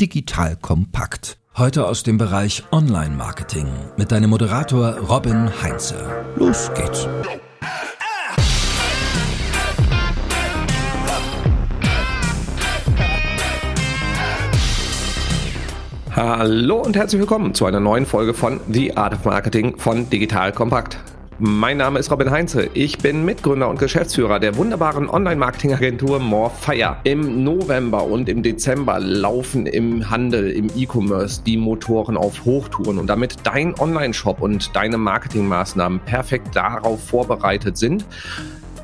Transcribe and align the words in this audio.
Digital 0.00 0.56
kompakt. 0.56 1.38
Heute 1.56 1.86
aus 1.86 2.02
dem 2.02 2.18
Bereich 2.18 2.64
Online-Marketing 2.70 3.66
mit 3.96 4.12
deinem 4.12 4.28
Moderator 4.28 4.98
Robin 4.98 5.50
Heinze. 5.62 5.94
Los 6.36 6.70
geht's. 6.74 7.08
Hallo 16.14 16.82
und 16.82 16.94
herzlich 16.94 17.20
willkommen 17.20 17.54
zu 17.54 17.64
einer 17.64 17.80
neuen 17.80 18.04
Folge 18.04 18.34
von 18.34 18.60
The 18.70 18.98
Art 18.98 19.14
of 19.14 19.24
Marketing 19.24 19.78
von 19.78 20.10
Digital 20.10 20.52
Kompakt. 20.52 20.98
Mein 21.38 21.76
Name 21.76 21.98
ist 21.98 22.10
Robin 22.10 22.30
Heinze. 22.30 22.70
Ich 22.72 22.96
bin 22.96 23.26
Mitgründer 23.26 23.68
und 23.68 23.78
Geschäftsführer 23.78 24.40
der 24.40 24.56
wunderbaren 24.56 25.10
Online-Marketing-Agentur 25.10 26.18
Morefire. 26.18 26.96
Im 27.04 27.44
November 27.44 28.04
und 28.04 28.30
im 28.30 28.42
Dezember 28.42 28.98
laufen 29.00 29.66
im 29.66 30.08
Handel, 30.08 30.50
im 30.50 30.68
E-Commerce 30.74 31.42
die 31.44 31.58
Motoren 31.58 32.16
auf 32.16 32.46
Hochtouren 32.46 32.98
und 32.98 33.08
damit 33.08 33.36
dein 33.42 33.78
Online-Shop 33.78 34.40
und 34.40 34.74
deine 34.74 34.96
Marketingmaßnahmen 34.96 36.00
perfekt 36.00 36.56
darauf 36.56 37.04
vorbereitet 37.04 37.76
sind, 37.76 38.06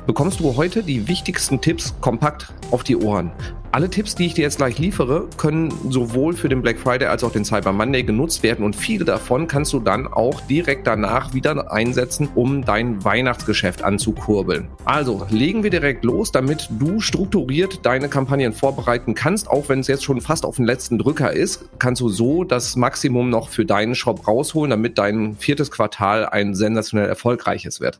bekommst 0.05 0.39
du 0.39 0.55
heute 0.55 0.83
die 0.83 1.07
wichtigsten 1.07 1.61
Tipps 1.61 1.93
kompakt 2.01 2.53
auf 2.71 2.83
die 2.83 2.97
Ohren. 2.97 3.31
Alle 3.71 3.89
Tipps, 3.89 4.13
die 4.13 4.27
ich 4.27 4.35
dir 4.35 4.43
jetzt 4.43 4.57
gleich 4.57 4.77
liefere, 4.77 5.27
können 5.35 5.73
sowohl 5.89 6.35
für 6.35 6.47
den 6.47 6.61
Black 6.61 6.77
Friday 6.77 7.07
als 7.07 7.23
auch 7.23 7.31
den 7.31 7.43
Cyber 7.43 7.73
Monday 7.73 8.03
genutzt 8.03 8.43
werden 8.43 8.63
und 8.63 8.75
viele 8.75 9.03
davon 9.03 9.47
kannst 9.47 9.73
du 9.73 9.79
dann 9.79 10.05
auch 10.05 10.41
direkt 10.41 10.85
danach 10.85 11.33
wieder 11.33 11.71
einsetzen, 11.71 12.29
um 12.35 12.63
dein 12.63 13.03
Weihnachtsgeschäft 13.03 13.83
anzukurbeln. 13.83 14.67
Also 14.85 15.25
legen 15.31 15.63
wir 15.63 15.71
direkt 15.71 16.05
los, 16.05 16.31
damit 16.31 16.69
du 16.77 16.99
strukturiert 16.99 17.83
deine 17.83 18.09
Kampagnen 18.09 18.53
vorbereiten 18.53 19.15
kannst, 19.15 19.49
auch 19.49 19.69
wenn 19.69 19.79
es 19.79 19.87
jetzt 19.87 20.03
schon 20.03 20.21
fast 20.21 20.45
auf 20.45 20.57
den 20.57 20.65
letzten 20.65 20.99
Drücker 20.99 21.33
ist, 21.33 21.65
kannst 21.79 21.99
du 21.99 22.09
so 22.09 22.43
das 22.43 22.75
Maximum 22.75 23.31
noch 23.31 23.49
für 23.49 23.65
deinen 23.65 23.95
Shop 23.95 24.27
rausholen, 24.27 24.69
damit 24.69 24.99
dein 24.99 25.35
viertes 25.35 25.71
Quartal 25.71 26.27
ein 26.27 26.53
sensationell 26.53 27.09
erfolgreiches 27.09 27.81
wird. 27.81 27.99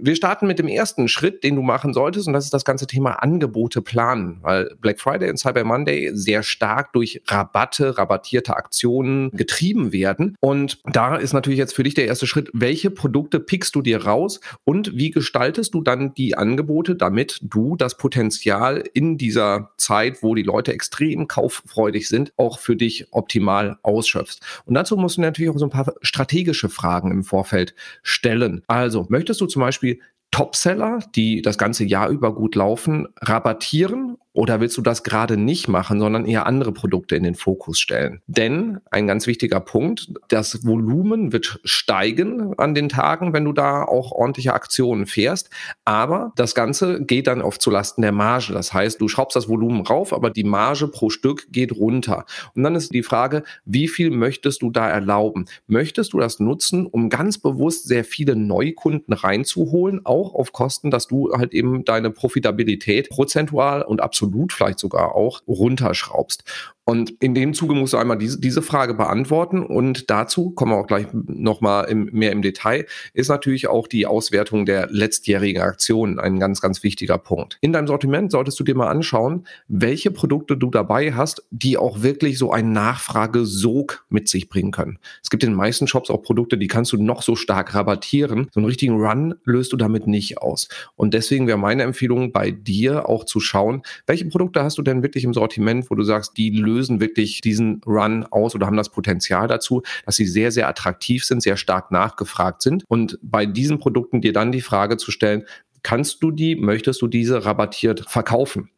Wir 0.00 0.16
starten 0.16 0.46
mit 0.46 0.58
dem 0.58 0.68
ersten 0.68 1.08
Schritt, 1.08 1.44
den 1.44 1.56
du 1.56 1.62
machen 1.62 1.92
solltest, 1.92 2.26
und 2.26 2.32
das 2.32 2.44
ist 2.44 2.54
das 2.54 2.64
ganze 2.64 2.86
Thema 2.86 3.22
Angebote 3.22 3.82
planen, 3.82 4.38
weil 4.42 4.74
Black 4.80 5.00
Friday 5.00 5.30
und 5.30 5.38
Cyber 5.38 5.64
Monday 5.64 6.10
sehr 6.12 6.42
stark 6.42 6.92
durch 6.92 7.22
Rabatte, 7.26 7.98
rabattierte 7.98 8.56
Aktionen 8.56 9.30
getrieben 9.30 9.92
werden. 9.92 10.36
Und 10.40 10.80
da 10.84 11.16
ist 11.16 11.32
natürlich 11.32 11.58
jetzt 11.58 11.74
für 11.74 11.82
dich 11.82 11.94
der 11.94 12.06
erste 12.06 12.26
Schritt, 12.26 12.50
welche 12.52 12.90
Produkte 12.90 13.40
pickst 13.40 13.74
du 13.74 13.82
dir 13.82 14.04
raus 14.04 14.40
und 14.64 14.96
wie 14.96 15.10
gestaltest 15.10 15.74
du 15.74 15.82
dann 15.82 16.14
die 16.14 16.36
Angebote, 16.36 16.94
damit 16.94 17.38
du 17.42 17.76
das 17.76 17.96
Potenzial 17.96 18.84
in 18.92 19.18
dieser 19.18 19.70
Zeit, 19.76 20.22
wo 20.22 20.34
die 20.34 20.42
Leute 20.42 20.72
extrem 20.72 21.28
kauffreudig 21.28 22.08
sind, 22.08 22.32
auch 22.36 22.58
für 22.58 22.76
dich 22.76 23.06
optimal 23.10 23.78
ausschöpfst. 23.82 24.40
Und 24.64 24.74
dazu 24.74 24.96
musst 24.96 25.16
du 25.16 25.22
natürlich 25.22 25.50
auch 25.50 25.58
so 25.58 25.66
ein 25.66 25.70
paar 25.70 25.94
strategische 26.02 26.68
Fragen 26.68 27.10
im 27.10 27.24
Vorfeld 27.24 27.74
stellen. 28.02 28.62
Also, 28.66 29.06
möchtest 29.08 29.40
du 29.40 29.46
zum 29.46 29.60
Beispiel 29.60 29.87
Beispiel 29.88 30.02
Topseller, 30.38 31.00
die 31.16 31.42
das 31.42 31.58
ganze 31.58 31.84
Jahr 31.84 32.10
über 32.10 32.32
gut 32.32 32.54
laufen, 32.54 33.08
rabattieren 33.20 34.18
oder 34.38 34.60
willst 34.60 34.76
du 34.76 34.82
das 34.82 35.02
gerade 35.02 35.36
nicht 35.36 35.66
machen, 35.66 35.98
sondern 35.98 36.24
eher 36.24 36.46
andere 36.46 36.70
Produkte 36.70 37.16
in 37.16 37.24
den 37.24 37.34
Fokus 37.34 37.80
stellen? 37.80 38.22
Denn 38.28 38.78
ein 38.88 39.08
ganz 39.08 39.26
wichtiger 39.26 39.58
Punkt, 39.58 40.12
das 40.28 40.64
Volumen 40.64 41.32
wird 41.32 41.58
steigen 41.64 42.56
an 42.56 42.72
den 42.72 42.88
Tagen, 42.88 43.32
wenn 43.32 43.44
du 43.44 43.52
da 43.52 43.82
auch 43.82 44.12
ordentliche 44.12 44.52
Aktionen 44.52 45.06
fährst. 45.06 45.50
Aber 45.84 46.32
das 46.36 46.54
Ganze 46.54 47.02
geht 47.02 47.26
dann 47.26 47.42
oft 47.42 47.60
zulasten 47.60 48.02
der 48.02 48.12
Marge. 48.12 48.52
Das 48.52 48.72
heißt, 48.72 49.00
du 49.00 49.08
schraubst 49.08 49.34
das 49.34 49.48
Volumen 49.48 49.80
rauf, 49.80 50.12
aber 50.12 50.30
die 50.30 50.44
Marge 50.44 50.86
pro 50.86 51.10
Stück 51.10 51.48
geht 51.50 51.72
runter. 51.72 52.24
Und 52.54 52.62
dann 52.62 52.76
ist 52.76 52.94
die 52.94 53.02
Frage, 53.02 53.42
wie 53.64 53.88
viel 53.88 54.12
möchtest 54.12 54.62
du 54.62 54.70
da 54.70 54.88
erlauben? 54.88 55.46
Möchtest 55.66 56.12
du 56.12 56.20
das 56.20 56.38
nutzen, 56.38 56.86
um 56.86 57.08
ganz 57.08 57.38
bewusst 57.38 57.88
sehr 57.88 58.04
viele 58.04 58.36
Neukunden 58.36 59.14
reinzuholen, 59.14 60.06
auch 60.06 60.27
auf 60.34 60.52
Kosten, 60.52 60.90
dass 60.90 61.06
du 61.06 61.32
halt 61.32 61.52
eben 61.52 61.84
deine 61.84 62.10
Profitabilität 62.10 63.08
prozentual 63.10 63.82
und 63.82 64.00
absolut 64.00 64.28
absolut 64.28 64.52
vielleicht 64.52 64.78
sogar 64.78 65.14
auch 65.14 65.42
runterschraubst. 65.46 66.44
Und 66.88 67.10
in 67.20 67.34
dem 67.34 67.52
Zuge 67.52 67.74
musst 67.74 67.92
du 67.92 67.98
einmal 67.98 68.16
diese, 68.16 68.40
diese 68.40 68.62
Frage 68.62 68.94
beantworten. 68.94 69.62
Und 69.62 70.08
dazu 70.08 70.52
kommen 70.52 70.72
wir 70.72 70.78
auch 70.78 70.86
gleich 70.86 71.06
nochmal 71.12 71.84
im, 71.84 72.08
mehr 72.12 72.32
im 72.32 72.40
Detail, 72.40 72.86
ist 73.12 73.28
natürlich 73.28 73.68
auch 73.68 73.88
die 73.88 74.06
Auswertung 74.06 74.64
der 74.64 74.88
letztjährigen 74.90 75.60
Aktionen 75.60 76.18
ein 76.18 76.40
ganz, 76.40 76.62
ganz 76.62 76.82
wichtiger 76.82 77.18
Punkt. 77.18 77.58
In 77.60 77.74
deinem 77.74 77.88
Sortiment 77.88 78.32
solltest 78.32 78.58
du 78.58 78.64
dir 78.64 78.74
mal 78.74 78.88
anschauen, 78.88 79.46
welche 79.66 80.10
Produkte 80.10 80.56
du 80.56 80.70
dabei 80.70 81.12
hast, 81.12 81.46
die 81.50 81.76
auch 81.76 82.00
wirklich 82.00 82.38
so 82.38 82.52
einen 82.52 82.72
Nachfragesog 82.72 84.06
mit 84.08 84.30
sich 84.30 84.48
bringen 84.48 84.70
können. 84.70 84.98
Es 85.22 85.28
gibt 85.28 85.44
in 85.44 85.50
den 85.50 85.56
meisten 85.58 85.88
Shops 85.88 86.08
auch 86.08 86.22
Produkte, 86.22 86.56
die 86.56 86.68
kannst 86.68 86.92
du 86.92 86.96
noch 86.96 87.20
so 87.20 87.36
stark 87.36 87.74
rabattieren. 87.74 88.48
So 88.50 88.60
einen 88.60 88.66
richtigen 88.66 88.98
Run 88.98 89.34
löst 89.44 89.74
du 89.74 89.76
damit 89.76 90.06
nicht 90.06 90.38
aus. 90.38 90.68
Und 90.96 91.12
deswegen 91.12 91.46
wäre 91.48 91.58
meine 91.58 91.82
Empfehlung 91.82 92.32
bei 92.32 92.50
dir 92.50 93.10
auch 93.10 93.24
zu 93.24 93.40
schauen, 93.40 93.82
welche 94.06 94.24
Produkte 94.24 94.62
hast 94.62 94.78
du 94.78 94.82
denn 94.82 95.02
wirklich 95.02 95.24
im 95.24 95.34
Sortiment, 95.34 95.90
wo 95.90 95.94
du 95.94 96.02
sagst, 96.02 96.38
die 96.38 96.48
lösen 96.48 96.77
lösen 96.78 97.00
wirklich 97.00 97.40
diesen 97.40 97.80
Run 97.86 98.24
aus 98.30 98.54
oder 98.54 98.66
haben 98.66 98.76
das 98.76 98.90
Potenzial 98.90 99.48
dazu, 99.48 99.82
dass 100.06 100.16
sie 100.16 100.26
sehr, 100.26 100.52
sehr 100.52 100.68
attraktiv 100.68 101.24
sind, 101.24 101.42
sehr 101.42 101.56
stark 101.56 101.90
nachgefragt 101.90 102.62
sind. 102.62 102.84
Und 102.88 103.18
bei 103.20 103.46
diesen 103.46 103.78
Produkten 103.78 104.20
dir 104.20 104.32
dann 104.32 104.52
die 104.52 104.60
Frage 104.60 104.96
zu 104.96 105.10
stellen, 105.10 105.44
kannst 105.82 106.22
du 106.22 106.30
die, 106.30 106.56
möchtest 106.56 107.02
du 107.02 107.08
diese 107.08 107.44
rabattiert 107.44 108.08
verkaufen? 108.08 108.70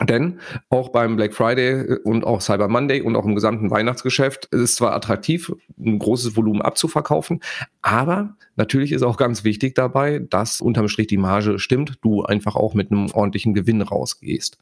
Denn 0.00 0.38
auch 0.68 0.90
beim 0.90 1.16
Black 1.16 1.34
Friday 1.34 1.98
und 2.04 2.24
auch 2.24 2.40
Cyber 2.40 2.68
Monday 2.68 3.00
und 3.00 3.16
auch 3.16 3.24
im 3.24 3.34
gesamten 3.34 3.70
Weihnachtsgeschäft 3.70 4.46
ist 4.46 4.60
es 4.60 4.74
zwar 4.76 4.94
attraktiv, 4.94 5.52
ein 5.76 5.98
großes 5.98 6.36
Volumen 6.36 6.62
abzuverkaufen, 6.62 7.40
aber 7.82 8.36
natürlich 8.54 8.92
ist 8.92 9.02
auch 9.02 9.16
ganz 9.16 9.42
wichtig 9.42 9.74
dabei, 9.74 10.20
dass 10.20 10.60
unterm 10.60 10.88
Strich 10.88 11.08
die 11.08 11.16
Marge 11.16 11.58
stimmt, 11.58 11.98
du 12.02 12.22
einfach 12.22 12.54
auch 12.54 12.74
mit 12.74 12.92
einem 12.92 13.10
ordentlichen 13.10 13.54
Gewinn 13.54 13.82
rausgehst. 13.82 14.58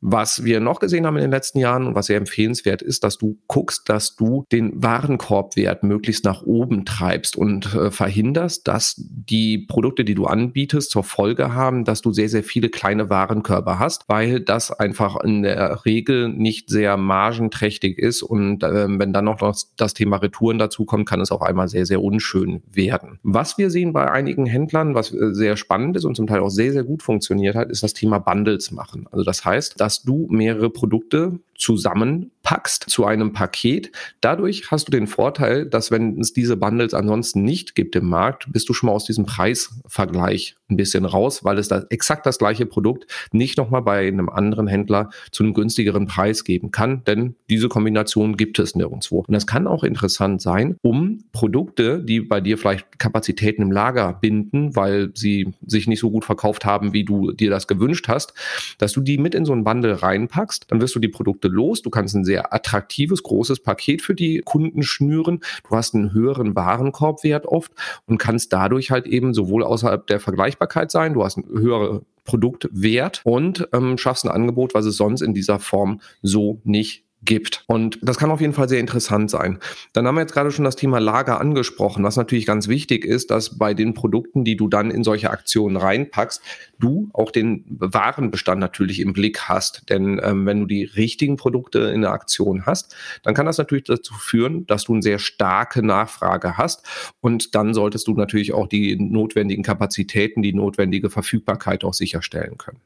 Was 0.00 0.44
wir 0.44 0.60
noch 0.60 0.78
gesehen 0.78 1.06
haben 1.06 1.16
in 1.16 1.22
den 1.22 1.30
letzten 1.30 1.58
Jahren 1.58 1.86
und 1.86 1.94
was 1.94 2.06
sehr 2.06 2.18
empfehlenswert 2.18 2.82
ist, 2.82 3.02
dass 3.02 3.18
du 3.18 3.38
guckst, 3.46 3.88
dass 3.88 4.14
du 4.14 4.44
den 4.52 4.82
Warenkorbwert 4.82 5.82
möglichst 5.82 6.24
nach 6.24 6.42
oben 6.42 6.84
treibst 6.84 7.36
und 7.36 7.74
äh, 7.74 7.90
verhinderst, 7.90 8.68
dass 8.68 8.94
die 8.96 9.58
Produkte, 9.58 10.04
die 10.04 10.14
du 10.14 10.26
anbietest, 10.26 10.90
zur 10.90 11.02
Folge 11.02 11.54
haben, 11.54 11.84
dass 11.84 12.02
du 12.02 12.12
sehr, 12.12 12.28
sehr 12.28 12.44
viele 12.44 12.68
kleine 12.68 13.10
Warenkörper 13.10 13.78
hast, 13.78 14.04
weil 14.08 14.40
das 14.40 14.70
einfach 14.70 15.16
in 15.22 15.42
der 15.42 15.84
Regel 15.84 16.28
nicht 16.28 16.68
sehr 16.68 16.96
margenträchtig 16.96 17.98
ist 17.98 18.22
und 18.22 18.62
äh, 18.62 18.86
wenn 18.88 19.12
dann 19.12 19.24
noch 19.24 19.40
das 19.76 19.94
Thema 19.94 20.18
Retouren 20.18 20.58
dazu 20.58 20.84
kommt, 20.84 21.08
kann 21.08 21.20
es 21.20 21.32
auch 21.32 21.42
einmal 21.42 21.68
sehr, 21.68 21.86
sehr 21.86 22.02
unschön 22.02 22.62
werden. 22.70 23.18
Was 23.22 23.58
wir 23.58 23.70
sehen 23.70 23.92
bei 23.92 24.10
einigen 24.10 24.46
Händlern, 24.46 24.94
was 24.94 25.12
äh, 25.12 25.32
sehr 25.32 25.56
spannend 25.56 25.96
ist 25.96 26.04
und 26.04 26.16
zum 26.16 26.26
Teil 26.26 26.40
auch 26.40 26.50
sehr, 26.50 26.72
sehr 26.72 26.84
gut 26.84 27.02
funktioniert 27.02 27.56
hat, 27.56 27.70
ist 27.70 27.82
das 27.82 27.94
Thema 27.94 28.18
Bundles 28.18 28.70
machen. 28.70 29.06
Also 29.10 29.24
das 29.24 29.44
heißt, 29.44 29.80
dass 29.86 30.02
du 30.02 30.26
mehrere 30.30 30.68
Produkte 30.68 31.38
zusammenpackst 31.58 32.84
zu 32.88 33.04
einem 33.04 33.32
Paket. 33.32 33.92
Dadurch 34.20 34.70
hast 34.70 34.88
du 34.88 34.90
den 34.90 35.06
Vorteil, 35.06 35.66
dass 35.66 35.90
wenn 35.90 36.18
es 36.20 36.32
diese 36.32 36.56
Bundles 36.56 36.94
ansonsten 36.94 37.42
nicht 37.42 37.74
gibt 37.74 37.96
im 37.96 38.08
Markt, 38.08 38.52
bist 38.52 38.68
du 38.68 38.72
schon 38.72 38.88
mal 38.88 38.92
aus 38.92 39.04
diesem 39.04 39.26
Preisvergleich 39.26 40.56
ein 40.68 40.76
bisschen 40.76 41.04
raus, 41.04 41.44
weil 41.44 41.58
es 41.58 41.68
da 41.68 41.84
exakt 41.90 42.26
das 42.26 42.38
gleiche 42.38 42.66
Produkt 42.66 43.06
nicht 43.32 43.56
nochmal 43.56 43.82
bei 43.82 44.06
einem 44.06 44.28
anderen 44.28 44.66
Händler 44.66 45.10
zu 45.30 45.44
einem 45.44 45.54
günstigeren 45.54 46.06
Preis 46.06 46.44
geben 46.44 46.70
kann, 46.70 47.04
denn 47.04 47.36
diese 47.48 47.68
Kombination 47.68 48.36
gibt 48.36 48.58
es 48.58 48.74
nirgendwo. 48.74 49.20
Und 49.20 49.32
das 49.32 49.46
kann 49.46 49.66
auch 49.66 49.84
interessant 49.84 50.42
sein, 50.42 50.76
um 50.82 51.24
Produkte, 51.32 52.02
die 52.02 52.20
bei 52.20 52.40
dir 52.40 52.58
vielleicht 52.58 52.98
Kapazitäten 52.98 53.62
im 53.62 53.70
Lager 53.70 54.14
binden, 54.14 54.74
weil 54.74 55.10
sie 55.14 55.54
sich 55.64 55.86
nicht 55.86 56.00
so 56.00 56.10
gut 56.10 56.24
verkauft 56.24 56.64
haben, 56.64 56.92
wie 56.92 57.04
du 57.04 57.32
dir 57.32 57.50
das 57.50 57.66
gewünscht 57.66 58.08
hast, 58.08 58.34
dass 58.78 58.92
du 58.92 59.00
die 59.00 59.18
mit 59.18 59.34
in 59.34 59.44
so 59.44 59.52
ein 59.52 59.64
Bundle 59.64 60.02
reinpackst, 60.02 60.66
dann 60.68 60.80
wirst 60.80 60.94
du 60.94 61.00
die 61.00 61.08
Produkte 61.08 61.45
Produkte 61.46 61.48
los. 61.48 61.82
Du 61.82 61.90
kannst 61.90 62.14
ein 62.14 62.24
sehr 62.24 62.52
attraktives, 62.52 63.22
großes 63.22 63.60
Paket 63.60 64.02
für 64.02 64.14
die 64.14 64.42
Kunden 64.44 64.82
schnüren. 64.82 65.40
Du 65.68 65.76
hast 65.76 65.94
einen 65.94 66.12
höheren 66.12 66.54
Warenkorbwert 66.54 67.46
oft 67.46 67.72
und 68.06 68.18
kannst 68.18 68.52
dadurch 68.52 68.90
halt 68.90 69.06
eben 69.06 69.34
sowohl 69.34 69.62
außerhalb 69.62 70.06
der 70.06 70.20
Vergleichbarkeit 70.20 70.90
sein, 70.90 71.14
du 71.14 71.24
hast 71.24 71.38
einen 71.38 71.48
höheren 71.48 72.02
Produktwert 72.24 73.20
und 73.24 73.68
ähm, 73.72 73.98
schaffst 73.98 74.24
ein 74.24 74.30
Angebot, 74.30 74.74
was 74.74 74.84
es 74.84 74.96
sonst 74.96 75.20
in 75.22 75.32
dieser 75.32 75.60
Form 75.60 76.00
so 76.22 76.60
nicht 76.64 77.05
gibt. 77.26 77.64
Und 77.66 77.98
das 78.00 78.16
kann 78.16 78.30
auf 78.30 78.40
jeden 78.40 78.54
Fall 78.54 78.68
sehr 78.68 78.80
interessant 78.80 79.30
sein. 79.30 79.58
Dann 79.92 80.06
haben 80.06 80.14
wir 80.14 80.22
jetzt 80.22 80.32
gerade 80.32 80.50
schon 80.50 80.64
das 80.64 80.76
Thema 80.76 80.98
Lager 80.98 81.40
angesprochen, 81.40 82.04
was 82.04 82.16
natürlich 82.16 82.46
ganz 82.46 82.68
wichtig 82.68 83.04
ist, 83.04 83.30
dass 83.30 83.58
bei 83.58 83.74
den 83.74 83.92
Produkten, 83.92 84.44
die 84.44 84.56
du 84.56 84.68
dann 84.68 84.90
in 84.90 85.04
solche 85.04 85.30
Aktionen 85.30 85.76
reinpackst, 85.76 86.40
du 86.78 87.10
auch 87.12 87.30
den 87.30 87.64
Warenbestand 87.68 88.60
natürlich 88.60 89.00
im 89.00 89.12
Blick 89.12 89.42
hast. 89.42 89.90
Denn 89.90 90.20
ähm, 90.22 90.46
wenn 90.46 90.60
du 90.60 90.66
die 90.66 90.84
richtigen 90.84 91.36
Produkte 91.36 91.80
in 91.80 92.00
der 92.00 92.12
Aktion 92.12 92.64
hast, 92.64 92.94
dann 93.22 93.34
kann 93.34 93.46
das 93.46 93.58
natürlich 93.58 93.84
dazu 93.84 94.14
führen, 94.14 94.66
dass 94.66 94.84
du 94.84 94.92
eine 94.92 95.02
sehr 95.02 95.18
starke 95.18 95.82
Nachfrage 95.84 96.56
hast. 96.56 96.86
Und 97.20 97.54
dann 97.54 97.74
solltest 97.74 98.06
du 98.06 98.14
natürlich 98.14 98.54
auch 98.54 98.68
die 98.68 98.96
notwendigen 98.96 99.62
Kapazitäten, 99.62 100.42
die 100.42 100.52
notwendige 100.52 101.10
Verfügbarkeit 101.10 101.84
auch 101.84 101.94
sicherstellen 101.94 102.56
können. 102.56 102.80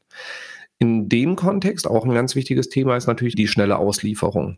In 0.81 1.09
dem 1.09 1.35
Kontext 1.35 1.85
auch 1.85 2.05
ein 2.05 2.13
ganz 2.15 2.35
wichtiges 2.35 2.69
Thema 2.69 2.97
ist 2.97 3.05
natürlich 3.05 3.35
die 3.35 3.47
schnelle 3.47 3.77
Auslieferung. 3.77 4.57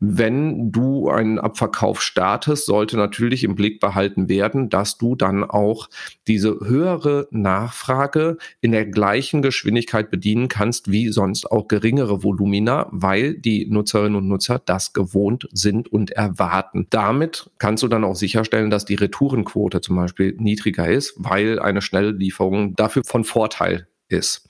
Wenn 0.00 0.72
du 0.72 1.10
einen 1.10 1.38
Abverkauf 1.38 2.00
startest, 2.00 2.64
sollte 2.64 2.96
natürlich 2.96 3.44
im 3.44 3.54
Blick 3.54 3.78
behalten 3.78 4.30
werden, 4.30 4.70
dass 4.70 4.96
du 4.96 5.14
dann 5.14 5.44
auch 5.44 5.90
diese 6.26 6.58
höhere 6.60 7.28
Nachfrage 7.32 8.38
in 8.62 8.72
der 8.72 8.86
gleichen 8.86 9.42
Geschwindigkeit 9.42 10.10
bedienen 10.10 10.48
kannst 10.48 10.90
wie 10.90 11.08
sonst 11.10 11.52
auch 11.52 11.68
geringere 11.68 12.22
Volumina, 12.22 12.88
weil 12.90 13.34
die 13.34 13.66
Nutzerinnen 13.66 14.16
und 14.16 14.26
Nutzer 14.26 14.62
das 14.64 14.94
gewohnt 14.94 15.50
sind 15.52 15.92
und 15.92 16.12
erwarten. 16.12 16.86
Damit 16.88 17.50
kannst 17.58 17.82
du 17.82 17.88
dann 17.88 18.04
auch 18.04 18.16
sicherstellen, 18.16 18.70
dass 18.70 18.86
die 18.86 18.94
Retourenquote 18.94 19.82
zum 19.82 19.96
Beispiel 19.96 20.34
niedriger 20.38 20.88
ist, 20.88 21.12
weil 21.18 21.58
eine 21.58 21.82
schnelle 21.82 22.12
Lieferung 22.12 22.74
dafür 22.74 23.04
von 23.04 23.24
Vorteil 23.24 23.86
ist. 24.08 24.48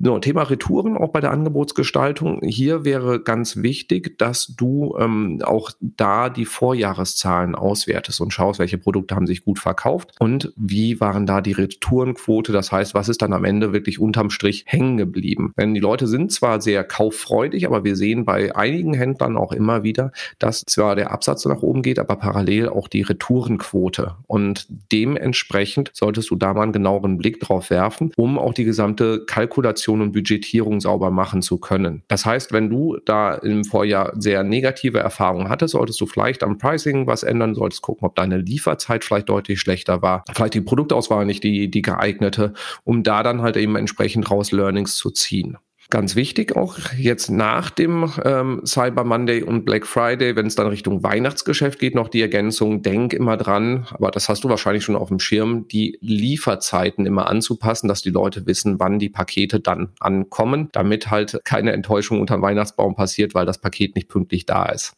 So, 0.00 0.18
Thema 0.18 0.42
Retouren 0.42 0.96
auch 0.96 1.10
bei 1.10 1.20
der 1.20 1.30
Angebotsgestaltung. 1.30 2.40
Hier 2.42 2.84
wäre 2.84 3.20
ganz 3.22 3.62
wichtig, 3.62 4.18
dass 4.18 4.48
du 4.48 4.96
ähm, 4.98 5.40
auch 5.44 5.70
da 5.80 6.30
die 6.30 6.46
Vorjahreszahlen 6.46 7.54
auswertest 7.54 8.20
und 8.20 8.32
schaust, 8.32 8.58
welche 8.58 8.76
Produkte 8.76 9.14
haben 9.14 9.28
sich 9.28 9.44
gut 9.44 9.60
verkauft 9.60 10.10
und 10.18 10.52
wie 10.56 11.00
waren 11.00 11.26
da 11.26 11.40
die 11.40 11.52
Retourenquote. 11.52 12.50
Das 12.50 12.72
heißt, 12.72 12.92
was 12.94 13.08
ist 13.08 13.22
dann 13.22 13.32
am 13.32 13.44
Ende 13.44 13.72
wirklich 13.72 14.00
unterm 14.00 14.30
Strich 14.30 14.64
hängen 14.66 14.96
geblieben? 14.96 15.52
Denn 15.56 15.74
die 15.74 15.80
Leute 15.80 16.08
sind 16.08 16.32
zwar 16.32 16.60
sehr 16.60 16.82
kauffreudig, 16.82 17.64
aber 17.64 17.84
wir 17.84 17.94
sehen 17.94 18.24
bei 18.24 18.54
einigen 18.56 18.94
Händlern 18.94 19.36
auch 19.36 19.52
immer 19.52 19.84
wieder, 19.84 20.10
dass 20.40 20.64
zwar 20.66 20.96
der 20.96 21.12
Absatz 21.12 21.44
nach 21.44 21.62
oben 21.62 21.82
geht, 21.82 22.00
aber 22.00 22.16
parallel 22.16 22.68
auch 22.68 22.88
die 22.88 23.02
Retourenquote. 23.02 24.16
Und 24.26 24.66
dementsprechend 24.90 25.92
solltest 25.94 26.30
du 26.30 26.36
da 26.36 26.52
mal 26.52 26.62
einen 26.62 26.72
genaueren 26.72 27.16
Blick 27.16 27.38
drauf 27.38 27.70
werfen, 27.70 28.10
um 28.16 28.40
auch 28.40 28.54
die 28.54 28.64
gesamte 28.64 29.24
Kalkulation 29.24 29.83
Kalkulation 29.84 30.00
und 30.00 30.12
Budgetierung 30.12 30.80
sauber 30.80 31.10
machen 31.10 31.42
zu 31.42 31.58
können. 31.58 32.02
Das 32.08 32.24
heißt, 32.24 32.52
wenn 32.52 32.70
du 32.70 32.96
da 33.04 33.34
im 33.34 33.64
Vorjahr 33.64 34.12
sehr 34.16 34.42
negative 34.42 34.98
Erfahrungen 34.98 35.48
hattest, 35.48 35.72
solltest 35.72 36.00
du 36.00 36.06
vielleicht 36.06 36.42
am 36.42 36.58
Pricing 36.58 37.06
was 37.06 37.22
ändern, 37.22 37.54
solltest 37.54 37.82
gucken, 37.82 38.06
ob 38.06 38.14
deine 38.14 38.38
Lieferzeit 38.38 39.04
vielleicht 39.04 39.28
deutlich 39.28 39.60
schlechter 39.60 40.02
war, 40.02 40.24
vielleicht 40.32 40.54
die 40.54 40.60
Produktauswahl 40.60 41.26
nicht 41.26 41.44
die, 41.44 41.70
die 41.70 41.82
geeignete, 41.82 42.54
um 42.84 43.02
da 43.02 43.22
dann 43.22 43.42
halt 43.42 43.56
eben 43.56 43.76
entsprechend 43.76 44.30
raus 44.30 44.52
Learnings 44.52 44.96
zu 44.96 45.10
ziehen. 45.10 45.58
Ganz 45.90 46.16
wichtig 46.16 46.56
auch 46.56 46.78
jetzt 46.96 47.30
nach 47.30 47.68
dem 47.68 48.10
ähm, 48.24 48.62
Cyber 48.64 49.04
Monday 49.04 49.42
und 49.42 49.66
Black 49.66 49.86
Friday, 49.86 50.34
wenn 50.34 50.46
es 50.46 50.54
dann 50.54 50.66
Richtung 50.66 51.02
Weihnachtsgeschäft 51.02 51.78
geht, 51.78 51.94
noch 51.94 52.08
die 52.08 52.22
Ergänzung, 52.22 52.80
denk 52.82 53.12
immer 53.12 53.36
dran, 53.36 53.86
aber 53.90 54.10
das 54.10 54.30
hast 54.30 54.44
du 54.44 54.48
wahrscheinlich 54.48 54.82
schon 54.82 54.96
auf 54.96 55.08
dem 55.08 55.20
Schirm, 55.20 55.68
die 55.68 55.98
Lieferzeiten 56.00 57.04
immer 57.04 57.28
anzupassen, 57.28 57.86
dass 57.86 58.00
die 58.00 58.10
Leute 58.10 58.46
wissen, 58.46 58.80
wann 58.80 58.98
die 58.98 59.10
Pakete 59.10 59.60
dann 59.60 59.90
ankommen, 60.00 60.70
damit 60.72 61.10
halt 61.10 61.38
keine 61.44 61.72
Enttäuschung 61.72 62.18
unter 62.18 62.40
Weihnachtsbaum 62.40 62.94
passiert, 62.94 63.34
weil 63.34 63.44
das 63.44 63.60
Paket 63.60 63.94
nicht 63.94 64.08
pünktlich 64.08 64.46
da 64.46 64.66
ist. 64.66 64.94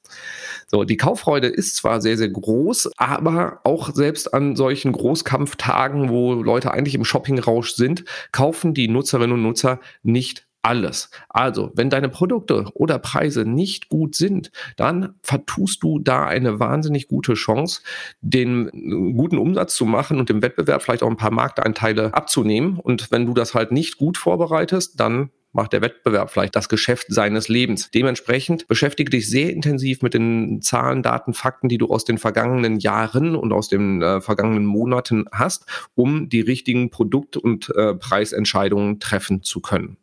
So, 0.69 0.85
die 0.85 0.97
Kauffreude 0.97 1.49
ist 1.49 1.75
zwar 1.75 2.01
sehr, 2.01 2.17
sehr 2.17 2.29
groß, 2.29 2.93
aber 2.97 3.61
auch 3.65 3.93
selbst 3.93 4.33
an 4.33 4.55
solchen 4.55 4.93
Großkampftagen, 4.93 6.09
wo 6.11 6.35
Leute 6.35 6.71
eigentlich 6.71 6.95
im 6.95 7.05
Shoppingrausch 7.05 7.75
sind, 7.75 8.05
kaufen 8.31 8.73
die 8.73 8.87
Nutzerinnen 8.87 9.33
und 9.33 9.43
Nutzer 9.43 9.81
nicht 10.05 10.46
alles. 10.67 11.11
Also, 11.29 11.71
wenn 11.77 11.91
deine 11.91 12.09
Produkte 12.09 12.65
oder 12.75 12.99
Preise 12.99 13.45
nicht 13.45 13.89
gut 13.89 14.17
sind, 14.17 14.51
dann 14.77 15.15
vertust 15.23 15.85
du 15.85 16.01
da 16.01 16.27
eine 16.27 16.59
wahnsinnig 16.59 17.07
gute 17.07 17.35
Chance, 17.35 17.83
den 18.21 18.69
äh, 18.69 19.13
guten 19.13 19.39
Umsatz 19.39 19.77
zu 19.77 19.87
machen 19.87 20.19
und 20.19 20.29
dem 20.29 20.43
Wettbewerb 20.43 20.83
vielleicht 20.83 21.05
auch 21.05 21.11
ein 21.11 21.17
paar 21.17 21.31
Markteinteile 21.31 22.13
abzunehmen. 22.13 22.81
Und 22.81 23.13
wenn 23.13 23.27
du 23.27 23.33
das 23.33 23.55
halt 23.55 23.71
nicht 23.71 23.97
gut 23.97 24.19
vorbereitest, 24.19 24.99
dann 24.99 25.31
macht 25.57 25.73
der 25.73 25.81
Wettbewerb 25.81 26.31
vielleicht 26.31 26.55
das 26.55 26.69
Geschäft 26.69 27.07
seines 27.09 27.49
Lebens. 27.49 27.91
Dementsprechend 27.91 28.69
beschäftige 28.69 29.11
dich 29.11 29.29
sehr 29.29 29.51
intensiv 29.51 30.03
mit 30.03 30.15
den 30.15 30.61
Zahlen, 30.63 31.03
Daten, 31.03 31.33
Fakten, 31.33 31.69
die 31.69 31.79
du 31.79 31.87
aus 31.87 32.05
den 32.05 32.19
vergangenen 32.19 32.79
Jahren 32.79 33.35
und 33.35 33.53
aus 33.53 33.69
den 33.69 34.03
äh, 34.03 34.21
vergangenen 34.21 34.67
Monaten 34.67 35.25
hast, 35.33 35.65
um 35.95 36.29
die 36.29 36.43
richtigen 36.43 36.91
Produkt- 36.91 37.37
und 37.37 37.75
äh, 37.75 37.95
Preisentscheidungen 37.95 39.01
treffen 39.01 39.43
zu 39.43 39.61
können. 39.61 39.97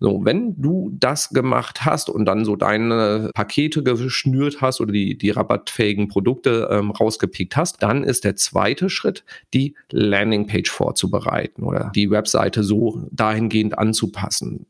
So, 0.00 0.24
wenn 0.24 0.60
du 0.60 0.90
das 0.98 1.30
gemacht 1.30 1.84
hast 1.84 2.10
und 2.10 2.24
dann 2.24 2.44
so 2.44 2.56
deine 2.56 3.30
Pakete 3.34 3.82
geschnürt 3.82 4.60
hast 4.60 4.80
oder 4.80 4.92
die, 4.92 5.16
die 5.16 5.30
rabattfähigen 5.30 6.08
Produkte 6.08 6.68
ähm, 6.70 6.90
rausgepickt 6.90 7.56
hast, 7.56 7.82
dann 7.82 8.04
ist 8.04 8.24
der 8.24 8.36
zweite 8.36 8.90
Schritt, 8.90 9.24
die 9.54 9.74
Landingpage 9.90 10.70
vorzubereiten 10.70 11.62
oder 11.62 11.90
die 11.94 12.10
Webseite 12.10 12.64
so 12.64 13.06
dahingehend 13.12 13.78
anzupassen 13.78 14.66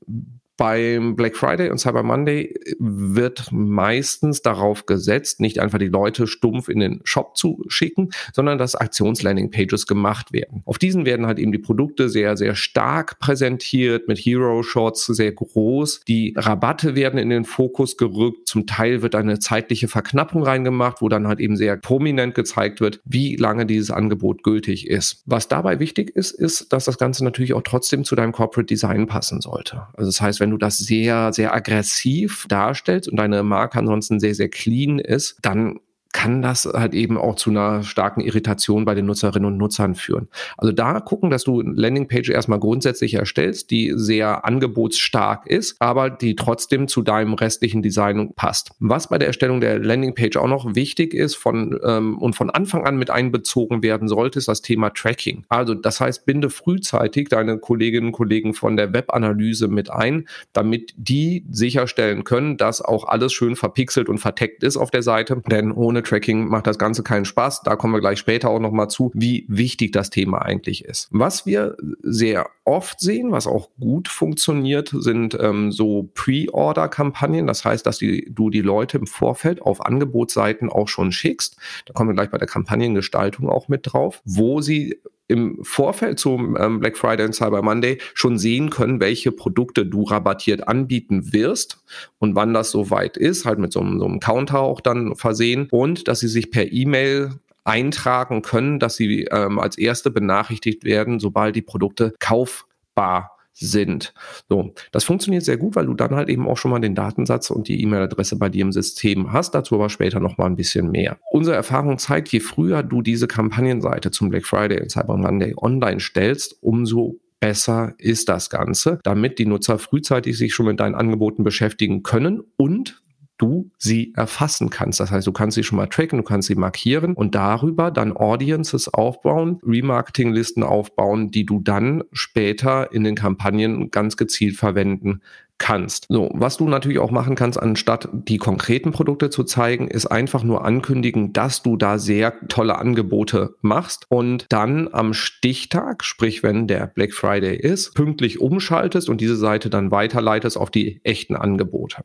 beim 0.56 1.16
Black 1.16 1.36
Friday 1.36 1.70
und 1.70 1.78
Cyber 1.78 2.02
Monday 2.02 2.54
wird 2.78 3.48
meistens 3.50 4.42
darauf 4.42 4.86
gesetzt, 4.86 5.40
nicht 5.40 5.58
einfach 5.58 5.78
die 5.78 5.88
Leute 5.88 6.26
stumpf 6.26 6.68
in 6.68 6.80
den 6.80 7.00
Shop 7.04 7.36
zu 7.36 7.64
schicken, 7.68 8.10
sondern 8.32 8.58
dass 8.58 8.76
Aktionslanding-Pages 8.76 9.86
gemacht 9.86 10.32
werden. 10.32 10.62
Auf 10.64 10.78
diesen 10.78 11.06
werden 11.06 11.26
halt 11.26 11.38
eben 11.38 11.52
die 11.52 11.58
Produkte 11.58 12.08
sehr, 12.08 12.36
sehr 12.36 12.54
stark 12.54 13.18
präsentiert, 13.18 14.06
mit 14.08 14.18
Hero-Shots 14.18 15.06
sehr 15.06 15.32
groß. 15.32 16.02
Die 16.06 16.34
Rabatte 16.36 16.94
werden 16.94 17.18
in 17.18 17.30
den 17.30 17.44
Fokus 17.44 17.96
gerückt. 17.96 18.46
Zum 18.48 18.66
Teil 18.66 19.02
wird 19.02 19.14
eine 19.14 19.38
zeitliche 19.38 19.88
Verknappung 19.88 20.42
reingemacht, 20.42 21.00
wo 21.00 21.08
dann 21.08 21.26
halt 21.26 21.40
eben 21.40 21.56
sehr 21.56 21.76
prominent 21.76 22.34
gezeigt 22.34 22.80
wird, 22.80 23.00
wie 23.04 23.36
lange 23.36 23.66
dieses 23.66 23.90
Angebot 23.90 24.42
gültig 24.42 24.88
ist. 24.88 25.22
Was 25.26 25.48
dabei 25.48 25.80
wichtig 25.80 26.14
ist, 26.14 26.30
ist, 26.30 26.72
dass 26.72 26.84
das 26.84 26.98
Ganze 26.98 27.24
natürlich 27.24 27.54
auch 27.54 27.62
trotzdem 27.62 28.04
zu 28.04 28.14
deinem 28.14 28.32
Corporate 28.32 28.66
Design 28.66 29.06
passen 29.06 29.40
sollte. 29.40 29.86
Also 29.94 30.10
das 30.10 30.20
heißt, 30.20 30.40
wenn 30.44 30.50
du 30.50 30.58
das 30.58 30.76
sehr, 30.76 31.32
sehr 31.32 31.54
aggressiv 31.54 32.44
darstellst 32.50 33.08
und 33.08 33.16
deine 33.16 33.42
Marke 33.42 33.78
ansonsten 33.78 34.20
sehr, 34.20 34.34
sehr 34.34 34.50
clean 34.50 34.98
ist, 34.98 35.38
dann 35.40 35.80
kann 36.14 36.42
das 36.42 36.64
halt 36.64 36.94
eben 36.94 37.18
auch 37.18 37.34
zu 37.34 37.50
einer 37.50 37.82
starken 37.82 38.20
Irritation 38.20 38.84
bei 38.84 38.94
den 38.94 39.04
Nutzerinnen 39.04 39.46
und 39.46 39.58
Nutzern 39.58 39.96
führen. 39.96 40.28
Also 40.56 40.72
da 40.72 41.00
gucken, 41.00 41.28
dass 41.28 41.42
du 41.42 41.60
eine 41.60 41.72
Landingpage 41.72 42.30
erstmal 42.30 42.60
grundsätzlich 42.60 43.14
erstellst, 43.14 43.72
die 43.72 43.92
sehr 43.96 44.44
angebotsstark 44.44 45.46
ist, 45.46 45.74
aber 45.80 46.10
die 46.10 46.36
trotzdem 46.36 46.86
zu 46.86 47.02
deinem 47.02 47.34
restlichen 47.34 47.82
Design 47.82 48.32
passt. 48.36 48.70
Was 48.78 49.08
bei 49.08 49.18
der 49.18 49.26
Erstellung 49.26 49.60
der 49.60 49.80
Landingpage 49.80 50.36
auch 50.36 50.46
noch 50.46 50.76
wichtig 50.76 51.14
ist 51.14 51.34
von, 51.34 51.78
ähm, 51.84 52.16
und 52.18 52.36
von 52.36 52.48
Anfang 52.48 52.86
an 52.86 52.96
mit 52.96 53.10
einbezogen 53.10 53.82
werden 53.82 54.06
sollte, 54.06 54.38
ist 54.38 54.46
das 54.46 54.62
Thema 54.62 54.90
Tracking. 54.90 55.44
Also 55.48 55.74
das 55.74 56.00
heißt, 56.00 56.26
binde 56.26 56.48
frühzeitig 56.48 57.28
deine 57.28 57.58
Kolleginnen 57.58 58.06
und 58.06 58.12
Kollegen 58.12 58.54
von 58.54 58.76
der 58.76 58.94
Webanalyse 58.94 59.66
mit 59.66 59.90
ein, 59.90 60.28
damit 60.52 60.94
die 60.96 61.44
sicherstellen 61.50 62.22
können, 62.22 62.56
dass 62.56 62.80
auch 62.80 63.04
alles 63.08 63.32
schön 63.32 63.56
verpixelt 63.56 64.08
und 64.08 64.18
verteckt 64.18 64.62
ist 64.62 64.76
auf 64.76 64.92
der 64.92 65.02
Seite. 65.02 65.42
Denn 65.50 65.72
ohne 65.72 66.03
Tracking 66.04 66.48
macht 66.48 66.66
das 66.66 66.78
Ganze 66.78 67.02
keinen 67.02 67.24
Spaß. 67.24 67.62
Da 67.62 67.76
kommen 67.76 67.94
wir 67.94 68.00
gleich 68.00 68.18
später 68.18 68.50
auch 68.50 68.60
nochmal 68.60 68.88
zu, 68.88 69.10
wie 69.14 69.44
wichtig 69.48 69.92
das 69.92 70.10
Thema 70.10 70.42
eigentlich 70.42 70.84
ist. 70.84 71.08
Was 71.10 71.46
wir 71.46 71.76
sehr 72.02 72.46
oft 72.64 73.00
sehen, 73.00 73.32
was 73.32 73.46
auch 73.46 73.70
gut 73.78 74.08
funktioniert, 74.08 74.92
sind 74.92 75.36
ähm, 75.40 75.72
so 75.72 76.10
Pre-Order-Kampagnen. 76.14 77.46
Das 77.46 77.64
heißt, 77.64 77.86
dass 77.86 77.98
die, 77.98 78.32
du 78.32 78.50
die 78.50 78.62
Leute 78.62 78.98
im 78.98 79.06
Vorfeld 79.06 79.62
auf 79.62 79.84
Angebotsseiten 79.84 80.70
auch 80.70 80.88
schon 80.88 81.12
schickst. 81.12 81.56
Da 81.86 81.92
kommen 81.92 82.10
wir 82.10 82.14
gleich 82.14 82.30
bei 82.30 82.38
der 82.38 82.48
Kampagnengestaltung 82.48 83.48
auch 83.48 83.68
mit 83.68 83.92
drauf, 83.92 84.22
wo 84.24 84.60
sie 84.60 84.98
im 85.26 85.58
Vorfeld 85.62 86.18
zum 86.18 86.56
ähm, 86.60 86.80
Black 86.80 86.98
Friday 86.98 87.24
und 87.24 87.34
Cyber 87.34 87.62
Monday 87.62 87.98
schon 88.12 88.38
sehen 88.38 88.68
können, 88.68 89.00
welche 89.00 89.32
Produkte 89.32 89.86
du 89.86 90.02
rabattiert 90.02 90.68
anbieten 90.68 91.32
wirst 91.32 91.82
und 92.18 92.36
wann 92.36 92.52
das 92.52 92.70
soweit 92.70 93.16
ist, 93.16 93.46
halt 93.46 93.58
mit 93.58 93.72
so 93.72 93.80
so 93.80 94.04
einem 94.04 94.20
Counter 94.20 94.60
auch 94.60 94.80
dann 94.80 95.14
versehen 95.16 95.68
und 95.70 95.93
dass 96.08 96.20
sie 96.20 96.28
sich 96.28 96.50
per 96.50 96.72
E-Mail 96.72 97.30
eintragen 97.64 98.42
können, 98.42 98.78
dass 98.78 98.96
sie 98.96 99.24
ähm, 99.30 99.58
als 99.58 99.78
erste 99.78 100.10
benachrichtigt 100.10 100.84
werden, 100.84 101.18
sobald 101.18 101.56
die 101.56 101.62
Produkte 101.62 102.14
kaufbar 102.18 103.30
sind. 103.54 104.12
So, 104.48 104.74
das 104.90 105.04
funktioniert 105.04 105.44
sehr 105.44 105.56
gut, 105.56 105.76
weil 105.76 105.86
du 105.86 105.94
dann 105.94 106.14
halt 106.14 106.28
eben 106.28 106.48
auch 106.48 106.56
schon 106.56 106.72
mal 106.72 106.80
den 106.80 106.94
Datensatz 106.94 107.50
und 107.50 107.68
die 107.68 107.80
E-Mail-Adresse 107.82 108.36
bei 108.36 108.48
dir 108.48 108.62
im 108.62 108.72
System 108.72 109.32
hast. 109.32 109.54
Dazu 109.54 109.76
aber 109.76 109.88
später 109.88 110.20
noch 110.20 110.38
mal 110.38 110.46
ein 110.46 110.56
bisschen 110.56 110.90
mehr. 110.90 111.18
Unsere 111.30 111.56
Erfahrung 111.56 111.98
zeigt, 111.98 112.28
je 112.28 112.40
früher 112.40 112.82
du 112.82 113.00
diese 113.00 113.28
Kampagnenseite 113.28 114.10
zum 114.10 114.28
Black 114.28 114.44
Friday 114.44 114.80
und 114.80 114.90
Cyber 114.90 115.16
Monday 115.16 115.54
online 115.56 116.00
stellst, 116.00 116.56
umso 116.62 117.20
besser 117.38 117.94
ist 117.98 118.28
das 118.28 118.50
Ganze, 118.50 118.98
damit 119.04 119.38
die 119.38 119.46
Nutzer 119.46 119.78
frühzeitig 119.78 120.36
sich 120.36 120.54
schon 120.54 120.66
mit 120.66 120.80
deinen 120.80 120.94
Angeboten 120.94 121.44
beschäftigen 121.44 122.02
können 122.02 122.42
und 122.56 123.03
du 123.38 123.70
sie 123.78 124.12
erfassen 124.16 124.70
kannst. 124.70 125.00
Das 125.00 125.10
heißt, 125.10 125.26
du 125.26 125.32
kannst 125.32 125.54
sie 125.56 125.64
schon 125.64 125.76
mal 125.76 125.86
tracken, 125.86 126.18
du 126.18 126.24
kannst 126.24 126.48
sie 126.48 126.54
markieren 126.54 127.14
und 127.14 127.34
darüber 127.34 127.90
dann 127.90 128.16
Audiences 128.16 128.92
aufbauen, 128.92 129.60
Remarketing-Listen 129.64 130.62
aufbauen, 130.62 131.30
die 131.30 131.44
du 131.44 131.60
dann 131.60 132.04
später 132.12 132.92
in 132.92 133.04
den 133.04 133.14
Kampagnen 133.14 133.90
ganz 133.90 134.16
gezielt 134.16 134.56
verwenden 134.56 135.20
kannst. 135.58 136.06
So, 136.08 136.30
was 136.34 136.56
du 136.56 136.68
natürlich 136.68 136.98
auch 136.98 137.10
machen 137.10 137.36
kannst, 137.36 137.60
anstatt 137.60 138.08
die 138.12 138.38
konkreten 138.38 138.92
Produkte 138.92 139.30
zu 139.30 139.44
zeigen, 139.44 139.88
ist 139.88 140.06
einfach 140.06 140.42
nur 140.42 140.64
ankündigen, 140.64 141.32
dass 141.32 141.62
du 141.62 141.76
da 141.76 141.98
sehr 141.98 142.34
tolle 142.48 142.76
Angebote 142.76 143.54
machst 143.60 144.06
und 144.08 144.46
dann 144.48 144.88
am 144.92 145.14
Stichtag, 145.14 146.04
sprich 146.04 146.42
wenn 146.42 146.66
der 146.66 146.88
Black 146.88 147.12
Friday 147.12 147.56
ist, 147.56 147.94
pünktlich 147.94 148.40
umschaltest 148.40 149.08
und 149.08 149.20
diese 149.20 149.36
Seite 149.36 149.70
dann 149.70 149.90
weiterleitest 149.90 150.56
auf 150.56 150.70
die 150.70 151.00
echten 151.04 151.36
Angebote. 151.36 152.02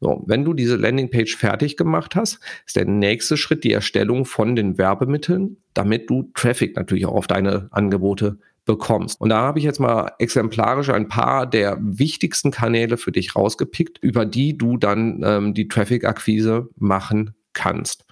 So, 0.00 0.22
wenn 0.26 0.44
du 0.44 0.54
diese 0.54 0.76
Landingpage 0.76 1.36
fertig 1.36 1.76
gemacht 1.76 2.16
hast, 2.16 2.40
ist 2.66 2.76
der 2.76 2.86
nächste 2.86 3.36
Schritt 3.36 3.64
die 3.64 3.72
Erstellung 3.72 4.24
von 4.24 4.56
den 4.56 4.78
Werbemitteln, 4.78 5.56
damit 5.74 6.08
du 6.10 6.30
Traffic 6.34 6.76
natürlich 6.76 7.06
auch 7.06 7.14
auf 7.14 7.26
deine 7.26 7.68
Angebote 7.70 8.38
bekommst. 8.64 9.20
Und 9.20 9.30
da 9.30 9.40
habe 9.40 9.58
ich 9.58 9.64
jetzt 9.64 9.80
mal 9.80 10.12
exemplarisch 10.18 10.90
ein 10.90 11.08
paar 11.08 11.46
der 11.46 11.78
wichtigsten 11.80 12.50
Kanäle 12.50 12.98
für 12.98 13.12
dich 13.12 13.34
rausgepickt, 13.34 13.98
über 14.02 14.26
die 14.26 14.58
du 14.58 14.76
dann 14.76 15.22
ähm, 15.24 15.54
die 15.54 15.68
Traffic-Akquise 15.68 16.68
machen 16.76 17.34
kannst 17.54 18.04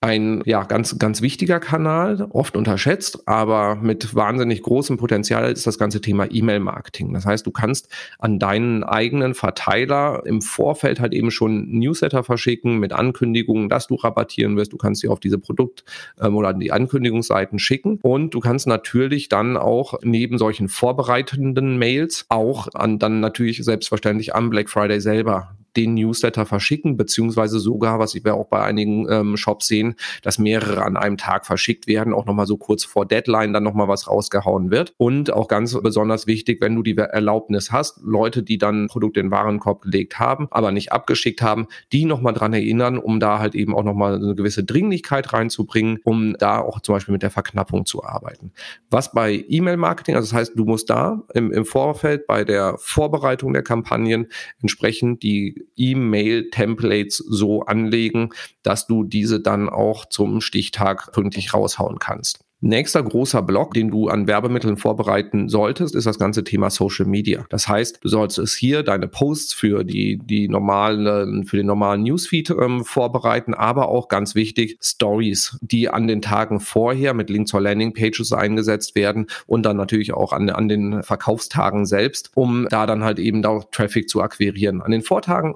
ein 0.00 0.42
ja 0.46 0.62
ganz 0.62 0.96
ganz 0.98 1.22
wichtiger 1.22 1.58
Kanal, 1.58 2.28
oft 2.30 2.56
unterschätzt, 2.56 3.26
aber 3.26 3.74
mit 3.74 4.14
wahnsinnig 4.14 4.62
großem 4.62 4.96
Potenzial 4.96 5.50
ist 5.50 5.66
das 5.66 5.78
ganze 5.78 6.00
Thema 6.00 6.30
E-Mail-Marketing. 6.30 7.12
Das 7.12 7.26
heißt, 7.26 7.44
du 7.44 7.50
kannst 7.50 7.88
an 8.18 8.38
deinen 8.38 8.84
eigenen 8.84 9.34
Verteiler 9.34 10.22
im 10.24 10.40
Vorfeld 10.40 11.00
halt 11.00 11.12
eben 11.12 11.32
schon 11.32 11.68
Newsletter 11.70 12.22
verschicken 12.22 12.78
mit 12.78 12.92
Ankündigungen, 12.92 13.68
dass 13.68 13.88
du 13.88 13.96
rabattieren 13.96 14.56
wirst. 14.56 14.72
Du 14.72 14.76
kannst 14.76 15.00
sie 15.00 15.08
auf 15.08 15.18
diese 15.18 15.38
Produkt- 15.38 15.84
ähm, 16.20 16.36
oder 16.36 16.54
die 16.54 16.70
Ankündigungsseiten 16.70 17.58
schicken 17.58 17.98
und 18.00 18.34
du 18.34 18.40
kannst 18.40 18.68
natürlich 18.68 19.28
dann 19.28 19.56
auch 19.56 19.94
neben 20.02 20.38
solchen 20.38 20.68
vorbereitenden 20.68 21.76
Mails 21.76 22.26
auch 22.28 22.68
an 22.74 23.00
dann 23.00 23.18
natürlich 23.18 23.64
selbstverständlich 23.64 24.34
am 24.34 24.50
Black 24.50 24.70
Friday 24.70 25.00
selber 25.00 25.57
den 25.76 25.94
Newsletter 25.94 26.46
verschicken, 26.46 26.96
beziehungsweise 26.96 27.58
sogar, 27.58 27.98
was 27.98 28.14
wir 28.14 28.34
auch 28.34 28.46
bei 28.46 28.62
einigen 28.62 29.10
ähm, 29.10 29.36
Shops 29.36 29.66
sehen, 29.68 29.94
dass 30.22 30.38
mehrere 30.38 30.82
an 30.82 30.96
einem 30.96 31.16
Tag 31.16 31.46
verschickt 31.46 31.86
werden, 31.86 32.12
auch 32.12 32.26
nochmal 32.26 32.46
so 32.46 32.56
kurz 32.56 32.84
vor 32.84 33.06
Deadline 33.06 33.52
dann 33.52 33.62
nochmal 33.62 33.88
was 33.88 34.08
rausgehauen 34.08 34.70
wird. 34.70 34.92
Und 34.96 35.32
auch 35.32 35.48
ganz 35.48 35.78
besonders 35.80 36.26
wichtig, 36.26 36.60
wenn 36.60 36.74
du 36.74 36.82
die 36.82 36.96
Erlaubnis 36.96 37.70
hast, 37.70 38.00
Leute, 38.02 38.42
die 38.42 38.58
dann 38.58 38.88
Produkte 38.88 39.20
in 39.20 39.26
den 39.26 39.32
Warenkorb 39.32 39.82
gelegt 39.82 40.18
haben, 40.18 40.48
aber 40.50 40.72
nicht 40.72 40.92
abgeschickt 40.92 41.42
haben, 41.42 41.66
die 41.92 42.04
nochmal 42.04 42.34
dran 42.34 42.52
erinnern, 42.52 42.98
um 42.98 43.20
da 43.20 43.38
halt 43.38 43.54
eben 43.54 43.74
auch 43.74 43.84
nochmal 43.84 44.16
eine 44.16 44.34
gewisse 44.34 44.64
Dringlichkeit 44.64 45.32
reinzubringen, 45.32 45.98
um 46.04 46.34
da 46.38 46.60
auch 46.60 46.80
zum 46.80 46.94
Beispiel 46.94 47.12
mit 47.12 47.22
der 47.22 47.30
Verknappung 47.30 47.86
zu 47.86 48.04
arbeiten. 48.04 48.52
Was 48.90 49.12
bei 49.12 49.44
E-Mail-Marketing, 49.48 50.14
also 50.14 50.26
das 50.26 50.38
heißt, 50.38 50.52
du 50.56 50.64
musst 50.64 50.90
da 50.90 51.22
im, 51.34 51.52
im 51.52 51.64
Vorfeld 51.64 52.26
bei 52.26 52.44
der 52.44 52.76
Vorbereitung 52.78 53.52
der 53.52 53.62
Kampagnen 53.62 54.28
entsprechend 54.60 55.22
die 55.22 55.57
E-Mail-Templates 55.76 57.18
so 57.18 57.62
anlegen, 57.62 58.30
dass 58.62 58.86
du 58.86 59.04
diese 59.04 59.40
dann 59.40 59.68
auch 59.68 60.06
zum 60.06 60.40
Stichtag 60.40 61.12
pünktlich 61.12 61.54
raushauen 61.54 61.98
kannst. 61.98 62.47
Nächster 62.60 63.04
großer 63.04 63.40
Block, 63.42 63.74
den 63.74 63.92
du 63.92 64.08
an 64.08 64.26
Werbemitteln 64.26 64.78
vorbereiten 64.78 65.48
solltest, 65.48 65.94
ist 65.94 66.08
das 66.08 66.18
ganze 66.18 66.42
Thema 66.42 66.70
Social 66.70 67.06
Media. 67.06 67.46
Das 67.50 67.68
heißt, 67.68 68.00
du 68.02 68.08
solltest 68.08 68.56
hier 68.56 68.82
deine 68.82 69.06
Posts 69.06 69.54
für 69.54 69.84
die, 69.84 70.18
die 70.18 70.48
normalen, 70.48 71.44
für 71.44 71.56
den 71.56 71.66
normalen 71.66 72.02
Newsfeed 72.02 72.50
ähm, 72.50 72.84
vorbereiten, 72.84 73.54
aber 73.54 73.88
auch 73.88 74.08
ganz 74.08 74.34
wichtig, 74.34 74.76
Stories, 74.82 75.56
die 75.60 75.88
an 75.88 76.08
den 76.08 76.20
Tagen 76.20 76.58
vorher 76.58 77.14
mit 77.14 77.30
Link 77.30 77.46
zur 77.46 77.60
Landingpages 77.60 78.32
eingesetzt 78.32 78.96
werden 78.96 79.28
und 79.46 79.64
dann 79.64 79.76
natürlich 79.76 80.12
auch 80.12 80.32
an, 80.32 80.50
an 80.50 80.68
den 80.68 81.04
Verkaufstagen 81.04 81.86
selbst, 81.86 82.32
um 82.34 82.66
da 82.70 82.86
dann 82.86 83.04
halt 83.04 83.20
eben 83.20 83.44
auch 83.44 83.70
Traffic 83.70 84.08
zu 84.08 84.20
akquirieren. 84.20 84.82
An 84.82 84.90
den 84.90 85.02
Vortagen 85.02 85.54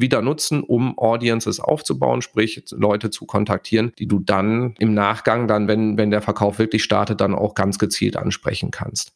wieder 0.00 0.22
nutzen, 0.22 0.62
um 0.62 0.98
Audiences 0.98 1.60
aufzubauen, 1.60 2.22
sprich 2.22 2.64
Leute 2.70 3.10
zu 3.10 3.26
kontaktieren, 3.26 3.92
die 3.98 4.06
du 4.06 4.20
dann 4.20 4.74
im 4.78 4.94
Nachgang 4.94 5.48
dann, 5.48 5.68
wenn, 5.68 5.96
wenn 5.96 6.10
der 6.10 6.22
Verkauf 6.22 6.58
wirklich 6.58 6.82
startet, 6.84 7.20
dann 7.20 7.34
auch 7.34 7.54
ganz 7.54 7.78
gezielt 7.78 8.16
ansprechen 8.16 8.70
kannst 8.70 9.12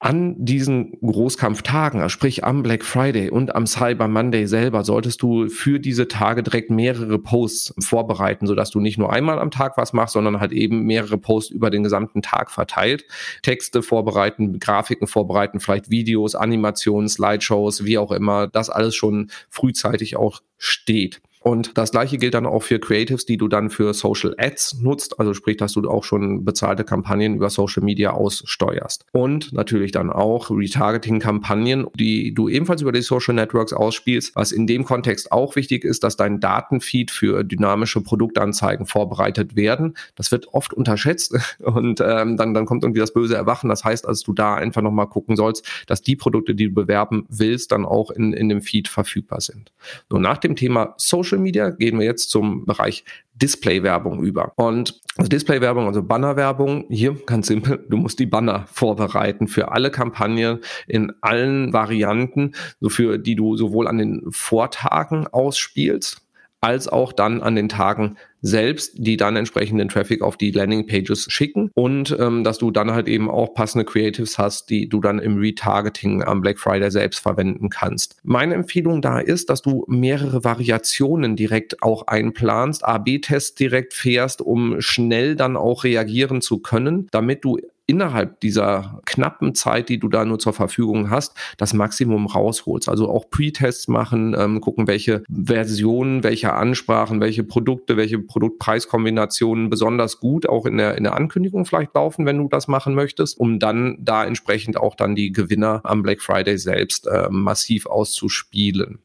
an 0.00 0.36
diesen 0.38 0.92
Großkampftagen, 1.00 2.00
also 2.00 2.08
sprich 2.08 2.44
am 2.44 2.62
Black 2.62 2.84
Friday 2.84 3.30
und 3.30 3.56
am 3.56 3.66
Cyber 3.66 4.06
Monday 4.06 4.46
selber, 4.46 4.84
solltest 4.84 5.22
du 5.22 5.48
für 5.48 5.80
diese 5.80 6.06
Tage 6.06 6.44
direkt 6.44 6.70
mehrere 6.70 7.18
Posts 7.18 7.74
vorbereiten, 7.84 8.46
sodass 8.46 8.70
du 8.70 8.78
nicht 8.78 8.96
nur 8.96 9.12
einmal 9.12 9.40
am 9.40 9.50
Tag 9.50 9.76
was 9.76 9.92
machst, 9.92 10.12
sondern 10.12 10.38
halt 10.38 10.52
eben 10.52 10.84
mehrere 10.84 11.18
Posts 11.18 11.50
über 11.50 11.70
den 11.70 11.82
gesamten 11.82 12.22
Tag 12.22 12.52
verteilt. 12.52 13.06
Texte 13.42 13.82
vorbereiten, 13.82 14.60
Grafiken 14.60 15.08
vorbereiten, 15.08 15.58
vielleicht 15.58 15.90
Videos, 15.90 16.36
Animationen, 16.36 17.08
Slideshows, 17.08 17.84
wie 17.84 17.98
auch 17.98 18.12
immer, 18.12 18.46
das 18.46 18.70
alles 18.70 18.94
schon 18.94 19.30
frühzeitig 19.50 20.16
auch 20.16 20.42
steht. 20.58 21.20
Und 21.40 21.78
das 21.78 21.90
gleiche 21.92 22.18
gilt 22.18 22.34
dann 22.34 22.46
auch 22.46 22.62
für 22.62 22.78
Creatives, 22.78 23.26
die 23.26 23.36
du 23.36 23.48
dann 23.48 23.70
für 23.70 23.94
Social 23.94 24.34
Ads 24.38 24.80
nutzt, 24.80 25.18
also 25.18 25.34
sprich, 25.34 25.56
dass 25.56 25.72
du 25.72 25.88
auch 25.88 26.04
schon 26.04 26.44
bezahlte 26.44 26.84
Kampagnen 26.84 27.36
über 27.36 27.50
Social 27.50 27.82
Media 27.82 28.10
aussteuerst. 28.10 29.04
Und 29.12 29.52
natürlich 29.52 29.92
dann 29.92 30.10
auch 30.10 30.50
Retargeting-Kampagnen, 30.50 31.86
die 31.94 32.34
du 32.34 32.48
ebenfalls 32.48 32.82
über 32.82 32.92
die 32.92 33.02
Social 33.02 33.34
Networks 33.34 33.72
ausspielst, 33.72 34.34
was 34.34 34.52
in 34.52 34.66
dem 34.66 34.84
Kontext 34.84 35.32
auch 35.32 35.56
wichtig 35.56 35.84
ist, 35.84 36.04
dass 36.04 36.16
dein 36.16 36.40
Datenfeed 36.40 37.10
für 37.10 37.44
dynamische 37.44 38.00
Produktanzeigen 38.00 38.86
vorbereitet 38.86 39.56
werden. 39.56 39.96
Das 40.16 40.32
wird 40.32 40.48
oft 40.52 40.74
unterschätzt 40.74 41.36
und 41.60 42.00
ähm, 42.00 42.36
dann, 42.36 42.54
dann 42.54 42.66
kommt 42.66 42.82
irgendwie 42.84 43.00
das 43.00 43.12
böse 43.12 43.36
Erwachen. 43.36 43.68
Das 43.68 43.84
heißt, 43.84 44.06
dass 44.06 44.22
du 44.22 44.32
da 44.32 44.54
einfach 44.54 44.82
nochmal 44.82 45.08
gucken 45.08 45.36
sollst, 45.36 45.64
dass 45.86 46.02
die 46.02 46.16
Produkte, 46.16 46.54
die 46.54 46.68
du 46.68 46.74
bewerben 46.74 47.26
willst, 47.28 47.72
dann 47.72 47.84
auch 47.84 48.10
in, 48.10 48.32
in 48.32 48.48
dem 48.48 48.62
Feed 48.62 48.88
verfügbar 48.88 49.40
sind. 49.40 49.72
So, 50.10 50.18
nach 50.18 50.38
dem 50.38 50.56
Thema 50.56 50.94
Social 50.96 51.27
Social 51.28 51.42
Media 51.42 51.70
gehen 51.70 51.98
wir 51.98 52.06
jetzt 52.06 52.30
zum 52.30 52.64
Bereich 52.64 53.04
Display-Werbung 53.34 54.22
über. 54.22 54.52
Und 54.56 55.00
also 55.16 55.28
Display-Werbung, 55.28 55.86
also 55.86 56.02
Banner-Werbung, 56.02 56.86
hier 56.90 57.14
ganz 57.26 57.48
simpel, 57.48 57.84
du 57.88 57.96
musst 57.96 58.18
die 58.18 58.26
Banner 58.26 58.66
vorbereiten 58.72 59.48
für 59.48 59.72
alle 59.72 59.90
Kampagnen 59.90 60.60
in 60.86 61.12
allen 61.20 61.72
Varianten, 61.72 62.52
so 62.80 62.88
für 62.88 63.18
die 63.18 63.34
du 63.34 63.56
sowohl 63.56 63.88
an 63.88 63.98
den 63.98 64.22
Vortagen 64.30 65.26
ausspielst, 65.26 66.27
als 66.60 66.88
auch 66.88 67.12
dann 67.12 67.42
an 67.42 67.54
den 67.54 67.68
Tagen 67.68 68.16
selbst, 68.40 68.94
die 68.98 69.16
dann 69.16 69.36
entsprechenden 69.36 69.88
Traffic 69.88 70.22
auf 70.22 70.36
die 70.36 70.50
Landingpages 70.50 71.26
schicken 71.28 71.70
und 71.74 72.16
ähm, 72.18 72.44
dass 72.44 72.58
du 72.58 72.70
dann 72.70 72.92
halt 72.92 73.08
eben 73.08 73.28
auch 73.30 73.54
passende 73.54 73.84
Creatives 73.84 74.38
hast, 74.38 74.70
die 74.70 74.88
du 74.88 75.00
dann 75.00 75.18
im 75.18 75.38
Retargeting 75.38 76.22
am 76.22 76.40
Black 76.40 76.58
Friday 76.58 76.90
selbst 76.90 77.20
verwenden 77.20 77.68
kannst. 77.68 78.16
Meine 78.22 78.54
Empfehlung 78.54 79.02
da 79.02 79.18
ist, 79.18 79.50
dass 79.50 79.62
du 79.62 79.84
mehrere 79.88 80.44
Variationen 80.44 81.36
direkt 81.36 81.82
auch 81.82 82.06
einplanst, 82.06 82.84
A-B-Tests 82.84 83.54
direkt 83.54 83.94
fährst, 83.94 84.40
um 84.40 84.80
schnell 84.80 85.34
dann 85.34 85.56
auch 85.56 85.84
reagieren 85.84 86.40
zu 86.40 86.60
können, 86.60 87.08
damit 87.10 87.44
du 87.44 87.58
innerhalb 87.88 88.40
dieser 88.40 89.00
knappen 89.06 89.54
Zeit, 89.54 89.88
die 89.88 89.98
du 89.98 90.08
da 90.08 90.24
nur 90.24 90.38
zur 90.38 90.52
Verfügung 90.52 91.10
hast, 91.10 91.34
das 91.56 91.72
Maximum 91.72 92.26
rausholst. 92.26 92.88
Also 92.88 93.08
auch 93.08 93.30
Pre-Tests 93.30 93.88
machen, 93.88 94.36
ähm, 94.38 94.60
gucken, 94.60 94.86
welche 94.86 95.24
Versionen, 95.28 96.22
welche 96.22 96.52
Ansprachen, 96.52 97.20
welche 97.20 97.44
Produkte, 97.44 97.96
welche 97.96 98.18
Produktpreiskombinationen 98.18 99.70
besonders 99.70 100.20
gut 100.20 100.46
auch 100.46 100.66
in 100.66 100.76
der, 100.76 100.96
in 100.98 101.04
der 101.04 101.14
Ankündigung 101.14 101.64
vielleicht 101.64 101.94
laufen, 101.94 102.26
wenn 102.26 102.36
du 102.36 102.48
das 102.48 102.68
machen 102.68 102.94
möchtest, 102.94 103.40
um 103.40 103.58
dann 103.58 103.96
da 104.00 104.24
entsprechend 104.24 104.76
auch 104.76 104.94
dann 104.94 105.14
die 105.14 105.32
Gewinner 105.32 105.80
am 105.84 106.02
Black 106.02 106.20
Friday 106.20 106.58
selbst 106.58 107.06
äh, 107.06 107.28
massiv 107.30 107.86
auszuspielen. 107.86 108.98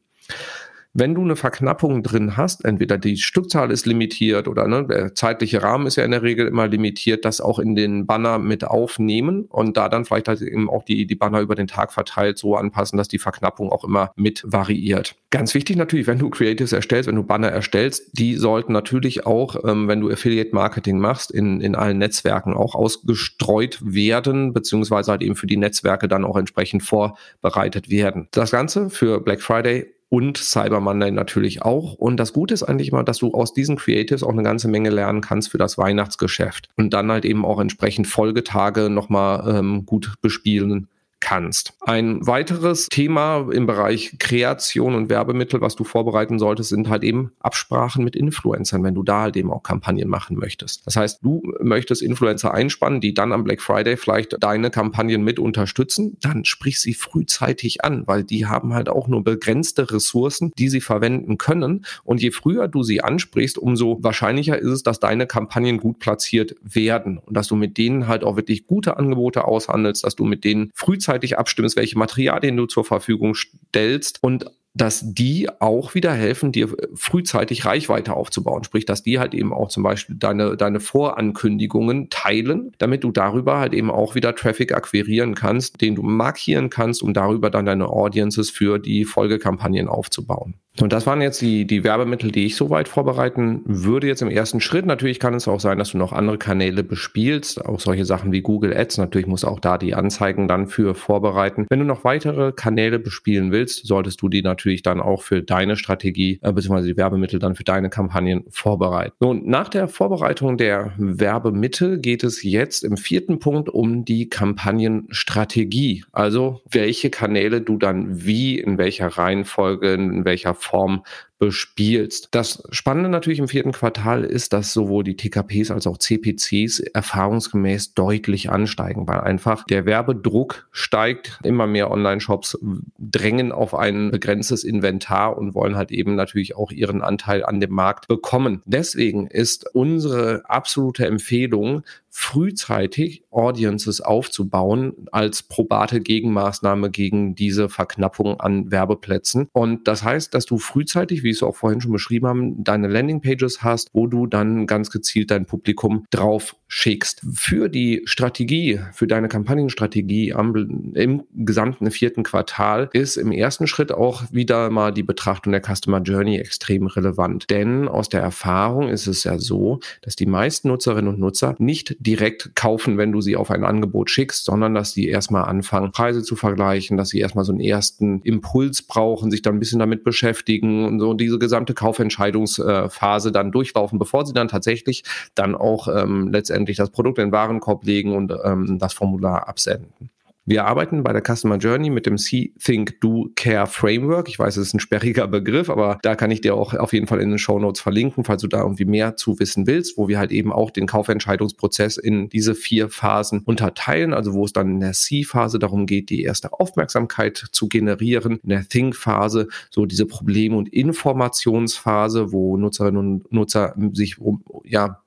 Wenn 0.96 1.16
du 1.16 1.22
eine 1.22 1.34
Verknappung 1.34 2.04
drin 2.04 2.36
hast, 2.36 2.64
entweder 2.64 2.98
die 2.98 3.16
Stückzahl 3.16 3.72
ist 3.72 3.84
limitiert 3.84 4.46
oder 4.46 4.68
ne, 4.68 4.86
der 4.86 5.12
zeitliche 5.12 5.60
Rahmen 5.60 5.88
ist 5.88 5.96
ja 5.96 6.04
in 6.04 6.12
der 6.12 6.22
Regel 6.22 6.46
immer 6.46 6.68
limitiert, 6.68 7.24
das 7.24 7.40
auch 7.40 7.58
in 7.58 7.74
den 7.74 8.06
Banner 8.06 8.38
mit 8.38 8.62
aufnehmen 8.64 9.46
und 9.46 9.76
da 9.76 9.88
dann 9.88 10.04
vielleicht 10.04 10.28
halt 10.28 10.40
eben 10.40 10.70
auch 10.70 10.84
die, 10.84 11.08
die 11.08 11.16
Banner 11.16 11.40
über 11.40 11.56
den 11.56 11.66
Tag 11.66 11.92
verteilt 11.92 12.38
so 12.38 12.54
anpassen, 12.54 12.96
dass 12.96 13.08
die 13.08 13.18
Verknappung 13.18 13.72
auch 13.72 13.82
immer 13.82 14.12
mit 14.14 14.44
variiert. 14.46 15.16
Ganz 15.30 15.52
wichtig 15.54 15.76
natürlich, 15.76 16.06
wenn 16.06 16.20
du 16.20 16.30
Creatives 16.30 16.72
erstellst, 16.72 17.08
wenn 17.08 17.16
du 17.16 17.24
Banner 17.24 17.48
erstellst, 17.48 18.16
die 18.16 18.36
sollten 18.36 18.72
natürlich 18.72 19.26
auch, 19.26 19.56
ähm, 19.64 19.88
wenn 19.88 20.00
du 20.00 20.10
Affiliate 20.10 20.54
Marketing 20.54 21.00
machst, 21.00 21.32
in, 21.32 21.60
in 21.60 21.74
allen 21.74 21.98
Netzwerken 21.98 22.54
auch 22.54 22.76
ausgestreut 22.76 23.80
werden, 23.82 24.52
beziehungsweise 24.52 25.10
halt 25.10 25.22
eben 25.22 25.34
für 25.34 25.48
die 25.48 25.56
Netzwerke 25.56 26.06
dann 26.06 26.24
auch 26.24 26.36
entsprechend 26.36 26.84
vorbereitet 26.84 27.90
werden. 27.90 28.28
Das 28.30 28.52
Ganze 28.52 28.90
für 28.90 29.20
Black 29.20 29.42
Friday 29.42 29.93
und 30.08 30.38
Cyber 30.38 30.80
Monday 30.80 31.10
natürlich 31.10 31.62
auch. 31.62 31.94
Und 31.94 32.18
das 32.18 32.32
Gute 32.32 32.54
ist 32.54 32.62
eigentlich 32.62 32.92
mal, 32.92 33.02
dass 33.02 33.18
du 33.18 33.32
aus 33.32 33.52
diesen 33.52 33.76
Creatives 33.76 34.22
auch 34.22 34.32
eine 34.32 34.42
ganze 34.42 34.68
Menge 34.68 34.90
lernen 34.90 35.20
kannst 35.20 35.50
für 35.50 35.58
das 35.58 35.78
Weihnachtsgeschäft 35.78 36.68
und 36.76 36.94
dann 36.94 37.10
halt 37.10 37.24
eben 37.24 37.44
auch 37.44 37.60
entsprechend 37.60 38.06
Folgetage 38.06 38.90
nochmal 38.90 39.58
ähm, 39.58 39.86
gut 39.86 40.14
bespielen 40.20 40.88
kannst. 41.24 41.72
Ein 41.80 42.26
weiteres 42.26 42.88
Thema 42.90 43.48
im 43.50 43.66
Bereich 43.66 44.16
Kreation 44.18 44.94
und 44.94 45.08
Werbemittel, 45.08 45.62
was 45.62 45.74
du 45.74 45.82
vorbereiten 45.82 46.38
solltest, 46.38 46.68
sind 46.68 46.90
halt 46.90 47.02
eben 47.02 47.32
Absprachen 47.40 48.04
mit 48.04 48.14
Influencern, 48.14 48.84
wenn 48.84 48.94
du 48.94 49.02
da 49.02 49.22
halt 49.22 49.36
eben 49.38 49.50
auch 49.50 49.62
Kampagnen 49.62 50.06
machen 50.06 50.36
möchtest. 50.36 50.86
Das 50.86 50.96
heißt, 50.96 51.20
du 51.22 51.42
möchtest 51.60 52.02
Influencer 52.02 52.52
einspannen, 52.52 53.00
die 53.00 53.14
dann 53.14 53.32
am 53.32 53.42
Black 53.42 53.62
Friday 53.62 53.96
vielleicht 53.96 54.36
deine 54.38 54.70
Kampagnen 54.70 55.24
mit 55.24 55.38
unterstützen, 55.38 56.18
dann 56.20 56.44
sprich 56.44 56.78
sie 56.78 56.92
frühzeitig 56.92 57.82
an, 57.82 58.06
weil 58.06 58.22
die 58.22 58.44
haben 58.44 58.74
halt 58.74 58.90
auch 58.90 59.08
nur 59.08 59.24
begrenzte 59.24 59.90
Ressourcen, 59.90 60.52
die 60.58 60.68
sie 60.68 60.82
verwenden 60.82 61.38
können. 61.38 61.86
Und 62.04 62.20
je 62.20 62.32
früher 62.32 62.68
du 62.68 62.82
sie 62.82 63.00
ansprichst, 63.00 63.56
umso 63.56 63.96
wahrscheinlicher 64.02 64.58
ist 64.58 64.70
es, 64.70 64.82
dass 64.82 65.00
deine 65.00 65.26
Kampagnen 65.26 65.78
gut 65.78 66.00
platziert 66.00 66.54
werden 66.60 67.16
und 67.16 67.34
dass 67.34 67.48
du 67.48 67.56
mit 67.56 67.78
denen 67.78 68.08
halt 68.08 68.24
auch 68.24 68.36
wirklich 68.36 68.66
gute 68.66 68.98
Angebote 68.98 69.46
aushandelst, 69.46 70.04
dass 70.04 70.16
du 70.16 70.24
mit 70.24 70.44
denen 70.44 70.70
frühzeitig 70.74 71.13
abstimmst, 71.38 71.76
welche 71.76 71.98
Materialien 71.98 72.56
du 72.56 72.66
zur 72.66 72.84
Verfügung 72.84 73.34
stellst 73.34 74.22
und 74.22 74.46
dass 74.74 75.02
die 75.14 75.48
auch 75.60 75.94
wieder 75.94 76.12
helfen, 76.12 76.50
dir 76.50 76.68
frühzeitig 76.94 77.64
Reichweite 77.64 78.14
aufzubauen. 78.14 78.64
Sprich, 78.64 78.84
dass 78.84 79.02
die 79.02 79.20
halt 79.20 79.32
eben 79.32 79.52
auch 79.52 79.68
zum 79.68 79.84
Beispiel 79.84 80.16
deine, 80.18 80.56
deine 80.56 80.80
Vorankündigungen 80.80 82.10
teilen, 82.10 82.72
damit 82.78 83.04
du 83.04 83.12
darüber 83.12 83.58
halt 83.58 83.72
eben 83.72 83.90
auch 83.90 84.16
wieder 84.16 84.34
Traffic 84.34 84.72
akquirieren 84.74 85.34
kannst, 85.34 85.80
den 85.80 85.94
du 85.94 86.02
markieren 86.02 86.70
kannst, 86.70 87.02
um 87.02 87.14
darüber 87.14 87.50
dann 87.50 87.66
deine 87.66 87.88
Audiences 87.88 88.50
für 88.50 88.78
die 88.78 89.04
Folgekampagnen 89.04 89.88
aufzubauen. 89.88 90.54
Und 90.80 90.92
das 90.92 91.06
waren 91.06 91.22
jetzt 91.22 91.40
die, 91.40 91.66
die 91.66 91.84
Werbemittel, 91.84 92.32
die 92.32 92.46
ich 92.46 92.56
soweit 92.56 92.88
vorbereiten 92.88 93.60
würde 93.64 94.08
jetzt 94.08 94.22
im 94.22 94.28
ersten 94.28 94.60
Schritt. 94.60 94.86
Natürlich 94.86 95.20
kann 95.20 95.34
es 95.34 95.46
auch 95.46 95.60
sein, 95.60 95.78
dass 95.78 95.92
du 95.92 95.98
noch 95.98 96.12
andere 96.12 96.36
Kanäle 96.36 96.82
bespielst, 96.82 97.64
auch 97.64 97.78
solche 97.78 98.04
Sachen 98.04 98.32
wie 98.32 98.40
Google 98.40 98.76
Ads. 98.76 98.98
Natürlich 98.98 99.28
musst 99.28 99.44
du 99.44 99.48
auch 99.48 99.60
da 99.60 99.78
die 99.78 99.94
Anzeigen 99.94 100.48
dann 100.48 100.66
für 100.66 100.96
vorbereiten. 100.96 101.66
Wenn 101.70 101.78
du 101.78 101.84
noch 101.84 102.02
weitere 102.02 102.50
Kanäle 102.50 102.98
bespielen 102.98 103.52
willst, 103.52 103.86
solltest 103.86 104.20
du 104.20 104.28
die 104.28 104.42
natürlich 104.42 104.63
dann 104.82 105.00
auch 105.00 105.22
für 105.22 105.42
deine 105.42 105.76
Strategie 105.76 106.38
äh, 106.42 106.52
bzw. 106.52 106.82
die 106.82 106.96
Werbemittel 106.96 107.38
dann 107.38 107.54
für 107.54 107.64
deine 107.64 107.90
Kampagnen 107.90 108.44
vorbereiten. 108.48 109.24
Und 109.24 109.46
nach 109.46 109.68
der 109.68 109.88
Vorbereitung 109.88 110.56
der 110.56 110.92
Werbemittel 110.96 111.98
geht 111.98 112.24
es 112.24 112.42
jetzt 112.42 112.84
im 112.84 112.96
vierten 112.96 113.38
Punkt 113.38 113.68
um 113.68 114.04
die 114.04 114.28
Kampagnenstrategie. 114.28 116.04
Also 116.12 116.60
welche 116.70 117.10
Kanäle 117.10 117.60
du 117.60 117.76
dann 117.76 118.24
wie, 118.24 118.58
in 118.58 118.78
welcher 118.78 119.08
Reihenfolge, 119.08 119.92
in 119.92 120.24
welcher 120.24 120.54
Form 120.54 121.04
bespielst. 121.38 122.28
Das 122.30 122.62
Spannende 122.70 123.08
natürlich 123.08 123.38
im 123.38 123.48
vierten 123.48 123.72
Quartal 123.72 124.24
ist, 124.24 124.52
dass 124.52 124.72
sowohl 124.72 125.04
die 125.04 125.16
TKPs 125.16 125.70
als 125.70 125.86
auch 125.86 125.98
CPCs 125.98 126.80
erfahrungsgemäß 126.80 127.94
deutlich 127.94 128.50
ansteigen, 128.50 129.08
weil 129.08 129.20
einfach 129.20 129.64
der 129.64 129.84
Werbedruck 129.84 130.68
steigt, 130.70 131.40
immer 131.42 131.66
mehr 131.66 131.90
Online-Shops 131.90 132.58
drängen 132.98 133.52
auf 133.52 133.74
ein 133.74 134.10
begrenztes 134.10 134.64
Inventar 134.64 135.36
und 135.36 135.54
wollen 135.54 135.76
halt 135.76 135.90
eben 135.90 136.14
natürlich 136.14 136.56
auch 136.56 136.70
ihren 136.70 137.02
Anteil 137.02 137.44
an 137.44 137.60
dem 137.60 137.72
Markt 137.72 138.08
bekommen. 138.08 138.62
Deswegen 138.64 139.26
ist 139.26 139.66
unsere 139.74 140.42
absolute 140.48 141.06
Empfehlung, 141.06 141.82
frühzeitig 142.16 143.24
Audiences 143.32 144.00
aufzubauen 144.00 144.92
als 145.10 145.42
probate 145.42 146.00
Gegenmaßnahme 146.00 146.90
gegen 146.90 147.34
diese 147.34 147.68
Verknappung 147.68 148.38
an 148.38 148.70
Werbeplätzen. 148.70 149.48
Und 149.52 149.88
das 149.88 150.04
heißt, 150.04 150.32
dass 150.32 150.46
du 150.46 150.58
frühzeitig, 150.58 151.24
wie 151.24 151.30
ich 151.30 151.38
es 151.38 151.42
auch 151.42 151.56
vorhin 151.56 151.80
schon 151.80 151.90
beschrieben 151.90 152.28
habe, 152.28 152.52
deine 152.58 152.86
Landingpages 152.86 153.64
hast, 153.64 153.90
wo 153.94 154.06
du 154.06 154.28
dann 154.28 154.68
ganz 154.68 154.90
gezielt 154.90 155.32
dein 155.32 155.44
Publikum 155.44 156.06
drauf 156.10 156.54
schickst. 156.68 157.20
Für 157.32 157.68
die 157.68 158.02
Strategie, 158.04 158.78
für 158.92 159.08
deine 159.08 159.26
Kampagnenstrategie 159.26 160.34
am, 160.34 160.92
im 160.94 161.24
gesamten 161.34 161.90
vierten 161.90 162.22
Quartal 162.22 162.90
ist 162.92 163.16
im 163.16 163.32
ersten 163.32 163.66
Schritt 163.66 163.90
auch 163.90 164.22
wieder 164.30 164.70
mal 164.70 164.92
die 164.92 165.02
Betrachtung 165.02 165.52
der 165.52 165.62
Customer 165.62 166.00
Journey 166.00 166.38
extrem 166.38 166.86
relevant. 166.86 167.50
Denn 167.50 167.88
aus 167.88 168.08
der 168.08 168.20
Erfahrung 168.20 168.88
ist 168.88 169.08
es 169.08 169.24
ja 169.24 169.36
so, 169.40 169.80
dass 170.02 170.14
die 170.14 170.26
meisten 170.26 170.68
Nutzerinnen 170.68 171.12
und 171.12 171.18
Nutzer 171.18 171.56
nicht 171.58 171.96
direkt 172.06 172.54
kaufen, 172.54 172.98
wenn 172.98 173.12
du 173.12 173.20
sie 173.20 173.36
auf 173.36 173.50
ein 173.50 173.64
Angebot 173.64 174.10
schickst, 174.10 174.44
sondern 174.44 174.74
dass 174.74 174.92
sie 174.92 175.08
erstmal 175.08 175.44
anfangen, 175.44 175.92
Preise 175.92 176.22
zu 176.22 176.36
vergleichen, 176.36 176.96
dass 176.96 177.08
sie 177.08 177.20
erstmal 177.20 177.44
so 177.44 177.52
einen 177.52 177.60
ersten 177.60 178.20
Impuls 178.22 178.82
brauchen, 178.82 179.30
sich 179.30 179.42
dann 179.42 179.56
ein 179.56 179.58
bisschen 179.58 179.78
damit 179.78 180.04
beschäftigen 180.04 180.84
und 180.84 181.00
so 181.00 181.14
diese 181.14 181.38
gesamte 181.38 181.74
Kaufentscheidungsphase 181.74 183.32
dann 183.32 183.52
durchlaufen, 183.52 183.98
bevor 183.98 184.26
sie 184.26 184.34
dann 184.34 184.48
tatsächlich 184.48 185.04
dann 185.34 185.54
auch 185.54 185.88
ähm, 185.88 186.28
letztendlich 186.28 186.76
das 186.76 186.90
Produkt 186.90 187.18
in 187.18 187.28
den 187.28 187.32
Warenkorb 187.32 187.84
legen 187.84 188.14
und 188.14 188.32
ähm, 188.44 188.78
das 188.78 188.92
Formular 188.92 189.48
absenden. 189.48 190.10
Wir 190.46 190.66
arbeiten 190.66 191.02
bei 191.02 191.14
der 191.14 191.22
Customer 191.22 191.56
Journey 191.56 191.88
mit 191.88 192.04
dem 192.04 192.18
See, 192.18 192.52
Think, 192.62 193.00
Do, 193.00 193.30
Care 193.34 193.66
Framework. 193.66 194.28
Ich 194.28 194.38
weiß, 194.38 194.58
es 194.58 194.68
ist 194.68 194.74
ein 194.74 194.80
sperriger 194.80 195.26
Begriff, 195.26 195.70
aber 195.70 195.98
da 196.02 196.16
kann 196.16 196.30
ich 196.30 196.42
dir 196.42 196.54
auch 196.54 196.74
auf 196.74 196.92
jeden 196.92 197.06
Fall 197.06 197.20
in 197.20 197.30
den 197.30 197.38
Show 197.38 197.58
Notes 197.58 197.80
verlinken, 197.80 198.24
falls 198.24 198.42
du 198.42 198.48
da 198.48 198.60
irgendwie 198.60 198.84
mehr 198.84 199.16
zu 199.16 199.38
wissen 199.38 199.66
willst, 199.66 199.96
wo 199.96 200.06
wir 200.06 200.18
halt 200.18 200.32
eben 200.32 200.52
auch 200.52 200.70
den 200.70 200.86
Kaufentscheidungsprozess 200.86 201.96
in 201.96 202.28
diese 202.28 202.54
vier 202.54 202.90
Phasen 202.90 203.40
unterteilen. 203.40 204.12
Also 204.12 204.34
wo 204.34 204.44
es 204.44 204.52
dann 204.52 204.68
in 204.72 204.80
der 204.80 204.92
See-Phase 204.92 205.58
darum 205.58 205.86
geht, 205.86 206.10
die 206.10 206.22
erste 206.22 206.52
Aufmerksamkeit 206.52 207.46
zu 207.52 207.66
generieren. 207.68 208.38
In 208.42 208.50
der 208.50 208.68
Think-Phase 208.68 209.48
so 209.70 209.86
diese 209.86 210.04
Problem- 210.04 210.56
und 210.56 210.68
Informationsphase, 210.68 212.32
wo 212.32 212.58
Nutzerinnen 212.58 212.98
und 212.98 213.32
Nutzer 213.32 213.74
sich 213.94 214.18
um, 214.18 214.44
ja, 214.64 215.00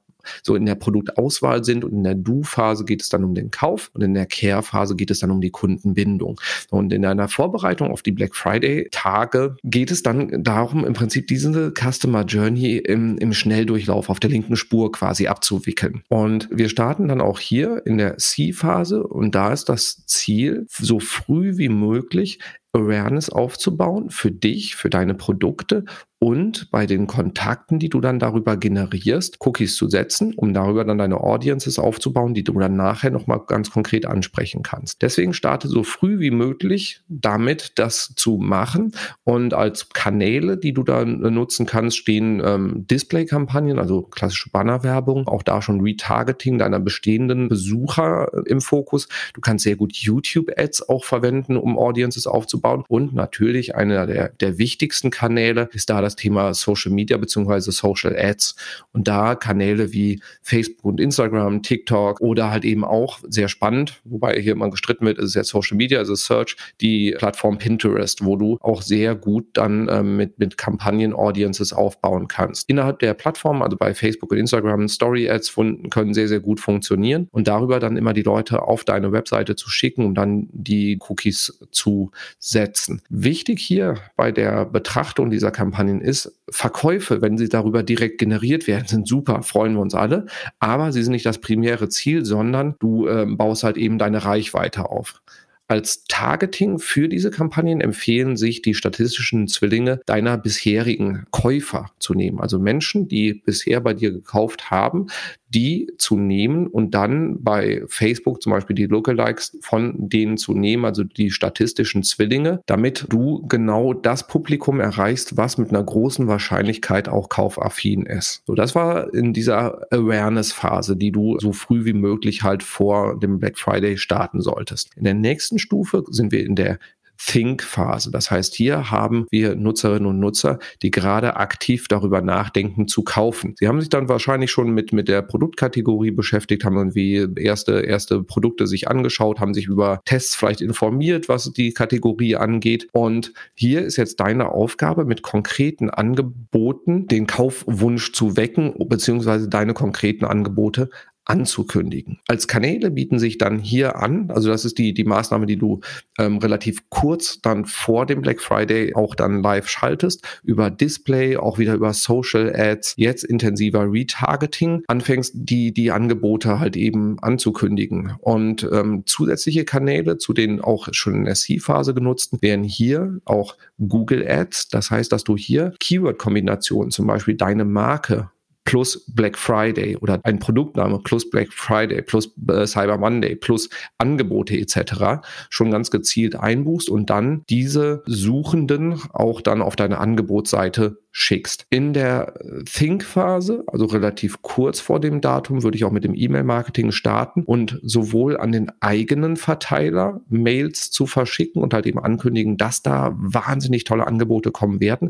so 0.44 0.56
in 0.56 0.66
der 0.66 0.76
Produktauswahl 0.76 1.64
sind 1.64 1.84
und 1.84 1.94
in 1.94 2.04
der 2.04 2.16
Do-Phase 2.16 2.86
geht 2.86 3.02
es 3.02 3.10
dann 3.10 3.24
um 3.24 3.36
den 3.36 3.52
Kauf 3.52 3.90
und 3.94 4.02
in 4.02 4.14
der 4.14 4.26
Care-Phase 4.26 4.96
geht 4.96 5.12
es 5.12 5.20
dann 5.20 5.32
um 5.32 5.42
die 5.42 5.50
Kundenbindung. 5.50 6.40
Und 6.70 6.94
in 6.94 7.06
einer 7.06 7.28
Vorbereitung 7.28 7.92
auf 7.92 8.02
die 8.02 8.12
Black 8.12 8.36
Friday-Tage 8.36 9.58
geht 9.64 9.92
es 9.92 10.04
dann 10.04 10.44
darum, 10.44 10.86
im 10.86 10.94
Prinzip 10.94 11.28
diese 11.28 11.72
Customer 11.72 12.24
Journey 12.24 12.78
im, 12.78 13.18
im 13.18 13.34
Schnelldurchlauf 13.34 14.10
auf 14.10 14.20
der 14.20 14.30
linken 14.30 14.56
Spur 14.56 14.92
quasi 14.92 15.28
abzuwickeln. 15.28 16.04
Und 16.10 16.50
wir 16.52 16.70
starten 16.70 17.08
dann 17.08 17.22
auch 17.22 17.40
hier 17.40 17.86
in 17.86 17.98
der 17.98 18.18
C-Phase 18.18 19.04
und 19.04 19.36
da 19.36 19.54
ist 19.54 19.70
das 19.70 20.06
Ziel, 20.06 20.66
so 20.70 21.00
früh 21.00 21.58
wie 21.58 21.70
möglich 21.70 22.40
Awareness 22.74 23.30
aufzubauen 23.30 24.10
für 24.10 24.32
dich, 24.32 24.76
für 24.76 24.90
deine 24.90 25.14
Produkte 25.14 25.86
und 26.20 26.72
bei 26.72 26.88
den 26.88 27.06
Kontakten, 27.06 27.78
die 27.78 27.90
du 27.90 28.02
dann 28.02 28.18
darüber 28.18 28.58
generierst, 28.58 29.38
Cookies 29.46 29.76
zu 29.76 29.88
setzen, 29.88 30.34
um 30.36 30.52
darüber 30.52 30.84
dann 30.84 30.98
deine 30.98 31.22
Audiences 31.22 31.78
aufzubauen, 31.78 32.34
die 32.34 32.44
du 32.44 32.54
dann 32.54 32.76
nachher 32.76 33.12
nochmal 33.12 33.42
ganz 33.46 33.70
konkret 33.70 34.08
ansprechen 34.08 34.64
kannst. 34.64 35.04
Deswegen 35.04 35.34
starte 35.34 35.68
so 35.68 35.84
früh 35.84 36.20
wie 36.20 36.32
möglich 36.32 37.02
damit, 37.08 37.74
das 37.76 38.14
zu 38.16 38.38
machen. 38.38 38.94
Und 39.26 39.54
als 39.54 39.90
Kanäle, 39.90 40.58
die 40.58 40.74
du 40.74 40.82
dann 40.82 41.20
nutzen 41.20 41.68
kannst, 41.68 41.98
stehen 41.98 42.42
ähm, 42.44 42.88
Display-Kampagnen, 42.88 43.78
also 43.78 44.02
klassische 44.02 44.50
Bannerwerbung, 44.50 45.28
auch 45.28 45.44
da 45.44 45.62
schon 45.62 45.82
Retargeting 45.82 46.58
deiner 46.58 46.80
bestehenden 46.80 47.48
Besucher 47.48 48.32
im 48.48 48.62
Fokus. 48.62 49.08
Du 49.36 49.42
kannst 49.42 49.66
sehr 49.66 49.76
gut 49.76 49.96
YouTube-Ads 49.96 50.90
auch 50.90 51.04
verwenden, 51.04 51.58
um 51.58 51.78
Audiences 51.78 52.26
aufzubauen. 52.26 52.84
Und 52.88 53.14
natürlich 53.14 53.76
einer 53.76 54.08
der, 54.08 54.30
der 54.30 54.58
wichtigsten 54.58 55.12
Kanäle 55.12 55.70
ist 55.74 55.92
da 55.92 56.07
das 56.08 56.16
Thema 56.16 56.54
Social 56.54 56.92
Media 56.92 57.18
beziehungsweise 57.18 57.72
Social 57.72 58.16
Ads 58.18 58.56
und 58.94 59.08
da 59.08 59.36
Kanäle 59.36 59.94
wie 59.94 60.22
Facebook 60.42 60.86
und 60.86 61.00
Instagram, 61.00 61.62
TikTok 61.62 62.22
oder 62.22 62.50
halt 62.50 62.66
eben 62.66 62.84
auch 62.84 63.20
sehr 63.28 63.48
spannend, 63.48 64.02
wobei 64.04 64.40
hier 64.42 64.54
immer 64.54 64.70
gestritten 64.70 65.06
wird, 65.06 65.18
ist 65.20 65.26
es 65.26 65.34
jetzt 65.36 65.50
Social 65.50 65.78
Media, 65.78 66.00
also 66.00 66.16
Search, 66.16 66.56
die 66.82 67.16
Plattform 67.18 67.58
Pinterest, 67.58 68.24
wo 68.24 68.36
du 68.36 68.58
auch 68.62 68.82
sehr 68.82 69.16
gut 69.16 69.46
dann 69.54 69.88
ähm, 69.90 70.18
mit, 70.18 70.40
mit 70.40 70.58
Kampagnen-Audiences 70.58 71.74
aufbauen 71.74 72.28
kannst. 72.28 72.70
Innerhalb 72.70 73.00
der 73.00 73.14
Plattform, 73.14 73.62
also 73.62 73.78
bei 73.78 73.94
Facebook 73.94 74.32
und 74.32 74.38
Instagram, 74.38 74.88
Story-Ads 74.88 75.56
können 75.90 76.14
sehr, 76.14 76.28
sehr 76.28 76.40
gut 76.40 76.60
funktionieren 76.60 77.28
und 77.32 77.48
darüber 77.48 77.80
dann 77.80 77.98
immer 77.98 78.14
die 78.14 78.24
Leute 78.24 78.64
auf 78.64 78.84
deine 78.84 79.12
Webseite 79.12 79.56
zu 79.56 79.70
schicken, 79.70 80.06
um 80.06 80.16
dann 80.16 80.48
die 80.52 80.98
Cookies 81.08 81.60
zu 81.72 82.12
setzen. 82.40 83.02
Wichtig 83.10 83.60
hier 83.60 83.96
bei 84.16 84.32
der 84.32 84.66
Betrachtung 84.66 85.30
dieser 85.30 85.52
Kampagnen 85.52 85.97
Kampagnen 85.98 86.02
ist, 86.02 86.32
Verkäufe, 86.50 87.22
wenn 87.22 87.38
sie 87.38 87.50
darüber 87.50 87.84
direkt 87.84 88.20
generiert 88.20 88.68
werden, 88.68 88.88
sind 88.88 89.08
super, 89.08 89.44
freuen 89.44 89.74
wir 89.74 89.82
uns 89.82 89.96
alle, 89.96 90.26
aber 90.60 90.92
sie 90.92 91.04
sind 91.04 91.14
nicht 91.14 91.26
das 91.26 91.40
primäre 91.40 91.90
Ziel, 91.90 92.26
sondern 92.26 92.76
du 92.80 93.08
äh, 93.08 93.26
baust 93.28 93.64
halt 93.64 93.78
eben 93.78 93.98
deine 93.98 94.24
Reichweite 94.24 94.90
auf. 94.90 95.22
Als 95.70 96.06
Targeting 96.06 96.80
für 96.80 97.10
diese 97.10 97.30
Kampagnen 97.30 97.82
empfehlen 97.82 98.38
sich 98.38 98.62
die 98.62 98.74
statistischen 98.74 99.50
Zwillinge 99.50 100.00
deiner 100.06 100.38
bisherigen 100.38 101.26
Käufer 101.32 101.92
zu 102.00 102.14
nehmen. 102.14 102.40
Also 102.40 102.58
Menschen, 102.58 103.10
die 103.10 103.34
bisher 103.34 103.82
bei 103.82 103.94
dir 103.94 104.14
gekauft 104.14 104.72
haben, 104.72 105.08
die 105.50 105.92
zu 105.98 106.18
nehmen 106.18 106.68
und 106.68 106.92
dann 106.92 107.44
bei 107.44 107.84
Facebook 107.88 108.42
zum 108.42 108.52
Beispiel 108.52 108.76
die 108.76 108.86
Lookalikes 108.86 109.58
von 109.62 110.10
denen 110.10 110.38
zu 110.38 110.54
nehmen, 110.54 110.86
also 110.86 111.04
die 111.04 111.32
statistischen 111.32 112.04
Zwillinge, 112.04 112.62
damit 112.66 113.06
du 113.10 113.46
genau 113.48 113.94
das 113.94 114.28
Publikum 114.28 114.80
erreichst, 114.80 115.38
was 115.38 115.58
mit 115.58 115.70
einer 115.70 115.84
großen 115.84 116.28
Wahrscheinlichkeit 116.28 117.08
auch 117.10 117.30
kaufaffin 117.30 118.06
ist. 118.06 118.44
So, 118.46 118.56
das 118.56 118.76
war 118.76 119.14
in 119.14 119.34
dieser 119.34 119.82
Awareness-Phase, 119.92 120.98
die 120.98 121.12
du 121.12 121.40
so 121.40 121.54
früh 121.54 121.86
wie 121.86 121.94
möglich 121.94 122.44
halt 122.44 122.64
vor 122.64 123.20
dem 123.20 123.40
Black 123.40 123.58
Friday 123.58 123.98
starten 123.98 124.42
solltest. 124.42 124.90
In 124.96 125.04
der 125.04 125.14
nächsten 125.14 125.60
Stufe 125.60 126.04
sind 126.10 126.32
wir 126.32 126.46
in 126.46 126.56
der 126.56 126.80
Think-Phase. 127.18 128.12
Das 128.12 128.32
heißt, 128.32 128.56
hier 128.56 128.92
haben 128.92 129.26
wir 129.30 129.56
Nutzerinnen 129.56 130.08
und 130.08 130.20
Nutzer, 130.20 130.60
die 130.82 130.92
gerade 130.92 131.38
aktiv 131.38 131.88
darüber 131.88 132.22
nachdenken 132.22 132.88
zu 132.88 133.04
kaufen. 133.04 133.56
Sie 133.58 133.68
haben 133.68 133.80
sich 133.80 133.90
dann 133.90 134.10
wahrscheinlich 134.10 134.52
schon 134.52 134.72
mit, 134.72 134.94
mit 134.94 135.08
der 135.08 135.22
Produktkategorie 135.22 136.12
beschäftigt, 136.12 136.64
haben 136.64 136.78
irgendwie 136.78 137.28
erste, 137.36 137.82
erste 137.82 138.24
Produkte 138.24 138.68
sich 138.68 138.88
angeschaut, 138.88 139.40
haben 139.40 139.54
sich 139.54 139.68
über 139.68 140.02
Tests 140.06 140.36
vielleicht 140.36 140.62
informiert, 140.62 141.30
was 141.30 141.52
die 141.52 141.74
Kategorie 141.74 142.36
angeht. 142.36 142.88
Und 142.92 143.34
hier 143.54 143.84
ist 143.84 143.98
jetzt 143.98 144.20
deine 144.20 144.50
Aufgabe, 144.50 145.06
mit 145.06 145.22
konkreten 145.22 145.90
Angeboten 145.90 147.08
den 147.08 147.28
Kaufwunsch 147.28 148.14
zu 148.14 148.38
wecken, 148.38 148.74
beziehungsweise 148.88 149.50
deine 149.50 149.74
konkreten 149.74 150.26
Angebote 150.26 150.90
anzukündigen. 151.28 152.20
Als 152.28 152.48
Kanäle 152.48 152.90
bieten 152.90 153.20
sich 153.20 153.38
dann 153.38 153.60
hier 153.60 153.98
an, 153.98 154.32
also 154.32 154.50
das 154.50 154.66
ist 154.66 154.78
die, 154.78 154.94
die 154.94 155.04
Maßnahme, 155.04 155.46
die 155.46 155.58
du 155.58 155.82
ähm, 156.18 156.38
relativ 156.38 156.90
kurz 156.90 157.40
dann 157.42 157.66
vor 157.66 158.06
dem 158.06 158.22
Black 158.22 158.42
Friday 158.42 158.96
auch 158.96 159.14
dann 159.14 159.42
live 159.44 159.68
schaltest, 159.68 160.26
über 160.44 160.72
Display, 160.72 161.38
auch 161.38 161.60
wieder 161.60 161.74
über 161.74 161.94
Social 161.94 162.54
Ads, 162.56 162.94
jetzt 162.98 163.24
intensiver 163.24 163.92
Retargeting, 163.92 164.84
anfängst, 164.88 165.34
die, 165.36 165.74
die 165.74 165.92
Angebote 165.92 166.60
halt 166.60 166.78
eben 166.78 167.20
anzukündigen. 167.20 168.14
Und 168.20 168.68
ähm, 168.72 169.04
zusätzliche 169.06 169.66
Kanäle, 169.66 170.18
zu 170.18 170.34
den 170.34 170.62
auch 170.62 170.88
schon 170.92 171.16
in 171.16 171.26
der 171.26 171.36
C-Phase 171.36 171.94
genutzten, 171.94 172.40
wären 172.42 172.64
hier 172.64 173.20
auch 173.26 173.56
Google 173.78 174.26
Ads. 174.28 174.70
Das 174.70 174.92
heißt, 174.92 175.12
dass 175.12 175.24
du 175.24 175.36
hier 175.36 175.74
Keyword-Kombinationen, 175.80 176.92
zum 176.92 177.08
Beispiel 177.08 177.36
deine 177.36 177.66
Marke 177.66 178.32
plus 178.68 179.06
Black 179.08 179.38
Friday 179.38 179.96
oder 179.96 180.20
ein 180.24 180.40
Produktname 180.40 181.00
plus 181.00 181.30
Black 181.30 181.54
Friday 181.54 182.02
plus 182.02 182.34
äh, 182.50 182.68
Cyber 182.68 182.98
Monday 182.98 183.34
plus 183.36 183.70
Angebote 183.98 184.58
etc. 184.58 185.26
schon 185.50 185.72
ganz 185.72 185.90
gezielt 185.90 186.36
einbuchst 186.36 186.90
und 186.90 187.10
dann 187.10 187.44
diese 187.50 188.04
Suchenden 188.06 189.02
auch 189.14 189.40
dann 189.40 189.62
auf 189.62 189.78
deine 189.78 190.00
Angebotsseite 190.00 191.00
schickst. 191.20 191.66
In 191.72 191.94
der 191.94 192.36
Think-Phase, 192.72 193.64
also 193.66 193.86
relativ 193.86 194.44
kurz 194.44 194.80
vor 194.80 195.00
dem 195.00 195.20
Datum, 195.20 195.64
würde 195.64 195.76
ich 195.76 195.84
auch 195.84 195.92
mit 195.92 196.04
dem 196.04 196.14
E-Mail-Marketing 196.14 196.92
starten 196.92 197.42
und 197.42 197.80
sowohl 197.82 198.38
an 198.38 198.52
den 198.52 198.72
eigenen 198.82 199.36
Verteiler 199.36 200.22
Mails 200.30 200.92
zu 200.92 201.08
verschicken 201.08 201.64
und 201.64 201.74
halt 201.74 201.88
eben 201.88 201.98
ankündigen, 201.98 202.58
dass 202.58 202.84
da 202.84 203.16
wahnsinnig 203.18 203.84
tolle 203.84 204.06
Angebote 204.06 204.52
kommen 204.52 204.80
werden, 204.80 205.10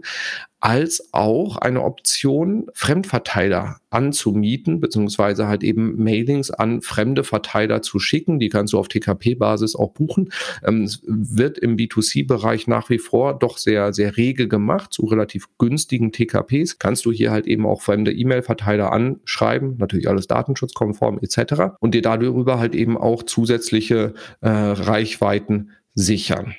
als 0.59 1.13
auch 1.13 1.57
eine 1.57 1.83
Option, 1.83 2.67
Fremdverteiler 2.73 3.79
anzumieten, 3.89 4.79
beziehungsweise 4.79 5.47
halt 5.47 5.63
eben 5.63 6.01
Mailings 6.03 6.51
an 6.51 6.81
fremde 6.81 7.23
Verteiler 7.23 7.81
zu 7.81 7.99
schicken. 7.99 8.39
Die 8.39 8.49
kannst 8.49 8.73
du 8.73 8.79
auf 8.79 8.87
TKP-Basis 8.87 9.75
auch 9.75 9.91
buchen. 9.91 10.29
Ähm, 10.65 10.83
es 10.83 11.01
wird 11.05 11.57
im 11.57 11.77
B2C-Bereich 11.77 12.67
nach 12.67 12.89
wie 12.89 12.97
vor 12.97 13.37
doch 13.37 13.57
sehr, 13.57 13.93
sehr 13.93 14.17
rege 14.17 14.47
gemacht, 14.47 14.93
zu 14.93 15.05
relativ 15.05 15.47
günstigen 15.57 15.96
TKPs. 16.11 16.79
Kannst 16.79 17.05
du 17.05 17.11
hier 17.11 17.31
halt 17.31 17.47
eben 17.47 17.65
auch 17.65 17.81
fremde 17.81 18.11
E-Mail-Verteiler 18.11 18.91
anschreiben, 18.91 19.77
natürlich 19.77 20.07
alles 20.07 20.27
datenschutzkonform 20.27 21.19
etc. 21.21 21.75
und 21.79 21.93
dir 21.93 22.01
darüber 22.01 22.59
halt 22.59 22.75
eben 22.75 22.97
auch 22.97 23.23
zusätzliche 23.23 24.13
äh, 24.41 24.49
Reichweiten 24.49 25.71
sichern. 25.93 26.55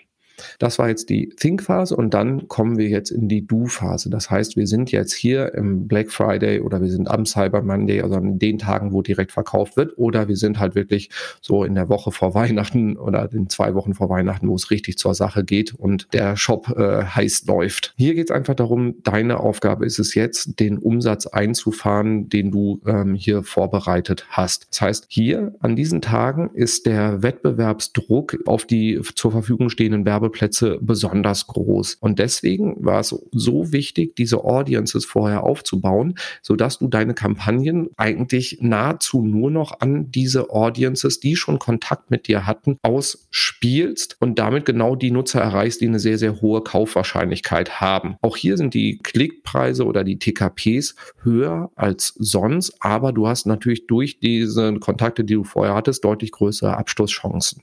Das 0.59 0.79
war 0.79 0.89
jetzt 0.89 1.11
die 1.11 1.29
Think-Phase 1.29 1.95
und 1.97 2.15
dann 2.15 2.49
kommen 2.49 2.79
wir 2.79 2.89
jetzt 2.89 3.11
in 3.11 3.29
die 3.29 3.47
Do-Phase. 3.47 4.11
Das 4.11 4.31
heißt, 4.31 4.57
wir 4.57 4.67
sind 4.67 4.93
jetzt 4.93 5.13
hier 5.13 5.55
im 5.55 5.89
Black 5.89 6.11
Friday 6.11 6.61
oder 6.61 6.81
wir 6.81 6.91
sind 6.91 7.09
am 7.09 7.27
Cyber 7.27 7.63
Monday, 7.63 8.01
also 8.03 8.17
an 8.17 8.39
den 8.39 8.59
Tagen, 8.59 8.93
wo 8.93 9.03
direkt 9.03 9.33
verkauft 9.33 9.77
wird, 9.77 9.97
oder 9.99 10.29
wir 10.29 10.37
sind 10.37 10.59
halt 10.59 10.75
wirklich 10.75 11.11
so 11.41 11.65
in 11.65 11.75
der 11.75 11.89
Woche 11.89 12.13
vor 12.13 12.35
Weihnachten 12.35 12.97
oder 12.97 13.31
in 13.33 13.49
zwei 13.49 13.75
Wochen 13.75 13.95
vor 13.95 14.09
Weihnachten, 14.09 14.49
wo 14.49 14.55
es 14.55 14.71
richtig 14.71 14.99
zur 14.99 15.15
Sache 15.15 15.45
geht 15.45 15.75
und 15.75 16.09
der 16.13 16.37
Shop 16.37 16.69
äh, 16.77 17.05
heiß 17.05 17.47
läuft. 17.47 17.95
Hier 17.97 18.15
geht 18.15 18.31
es 18.31 18.35
einfach 18.35 18.55
darum, 18.55 18.97
deine 19.03 19.41
Aufgabe 19.41 19.87
ist 19.87 19.99
es 19.99 20.15
jetzt, 20.15 20.61
den 20.61 20.79
Umsatz 20.79 21.27
einzufahren, 21.27 22.29
den 22.29 22.51
du 22.51 22.81
ähm, 22.87 23.15
hier 23.15 23.43
vorbereitet 23.43 24.27
hast. 24.31 24.69
Das 24.71 24.81
heißt, 24.81 25.07
hier 25.09 25.55
an 25.61 25.77
diesen 25.77 26.01
Tagen 26.01 26.51
ist 26.55 26.87
der 26.87 27.23
Wettbewerbsdruck 27.23 28.39
auf 28.47 28.65
die 28.65 29.01
zur 29.15 29.33
Verfügung 29.33 29.71
stehenden 29.71 30.05
Werbe 30.05 30.28
Werbeplätze 30.29 30.79
besonders 30.81 31.47
groß. 31.47 31.97
Und 32.01 32.19
deswegen 32.19 32.77
war 32.85 33.01
es 33.01 33.15
so 33.33 33.73
wichtig, 33.73 34.15
diese 34.17 34.45
Audiences 34.45 35.05
vorher 35.05 35.43
aufzubauen, 35.43 36.15
sodass 36.43 36.79
du 36.79 36.89
deine 36.89 37.15
Kampagnen 37.15 37.89
eigentlich 37.97 38.59
nahezu 38.61 39.23
nur 39.23 39.51
noch 39.51 39.81
an 39.81 40.11
diese 40.11 40.51
Audiences, 40.51 41.21
die 41.21 41.37
schon 41.37 41.59
Kontakt 41.59 42.11
mit 42.11 42.29
dir 42.29 42.47
hatten, 42.47 42.79
ausspielst 42.83 44.17
und 44.21 44.39
damit 44.39 44.67
genau 44.67 44.97
die 44.97 45.11
Nutzer 45.11 45.41
erreichst, 45.41 45.81
die 45.81 45.89
eine 45.89 45.99
sehr, 45.99 46.19
sehr 46.19 46.41
hohe 46.41 46.63
Kaufwahrscheinlichkeit 46.63 47.81
haben. 47.81 48.17
Auch 48.21 48.37
hier 48.37 48.57
sind 48.57 48.75
die 48.75 48.99
Klickpreise 48.99 49.85
oder 49.85 50.05
die 50.05 50.19
TKPs 50.19 50.95
höher 51.23 51.71
als 51.75 52.15
sonst, 52.19 52.75
aber 52.81 53.13
du 53.13 53.29
hast 53.29 53.47
natürlich 53.47 53.87
durch 53.87 54.21
diese 54.21 54.75
Kontakte, 54.79 55.25
die 55.25 55.35
du 55.35 55.45
vorher 55.45 55.75
hattest, 55.75 56.05
deutlich 56.05 56.33
größere 56.33 56.77
Abschlusschancen. 56.77 57.63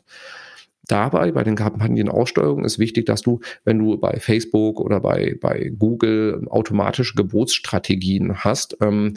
Dabei 0.88 1.32
bei 1.32 1.44
den 1.44 1.56
Kampagnenaussteuerungen 1.56 2.66
ist 2.66 2.80
wichtig, 2.80 3.06
dass 3.06 3.22
du, 3.22 3.40
wenn 3.64 3.80
du 3.80 3.98
bei 3.98 4.20
Facebook 4.20 4.80
oder 4.80 5.00
bei, 5.00 5.38
bei 5.40 5.72
Google 5.78 6.48
automatische 6.50 7.16
Gebotsstrategien 7.16 8.44
hast, 8.44 8.78
ähm, 8.82 9.16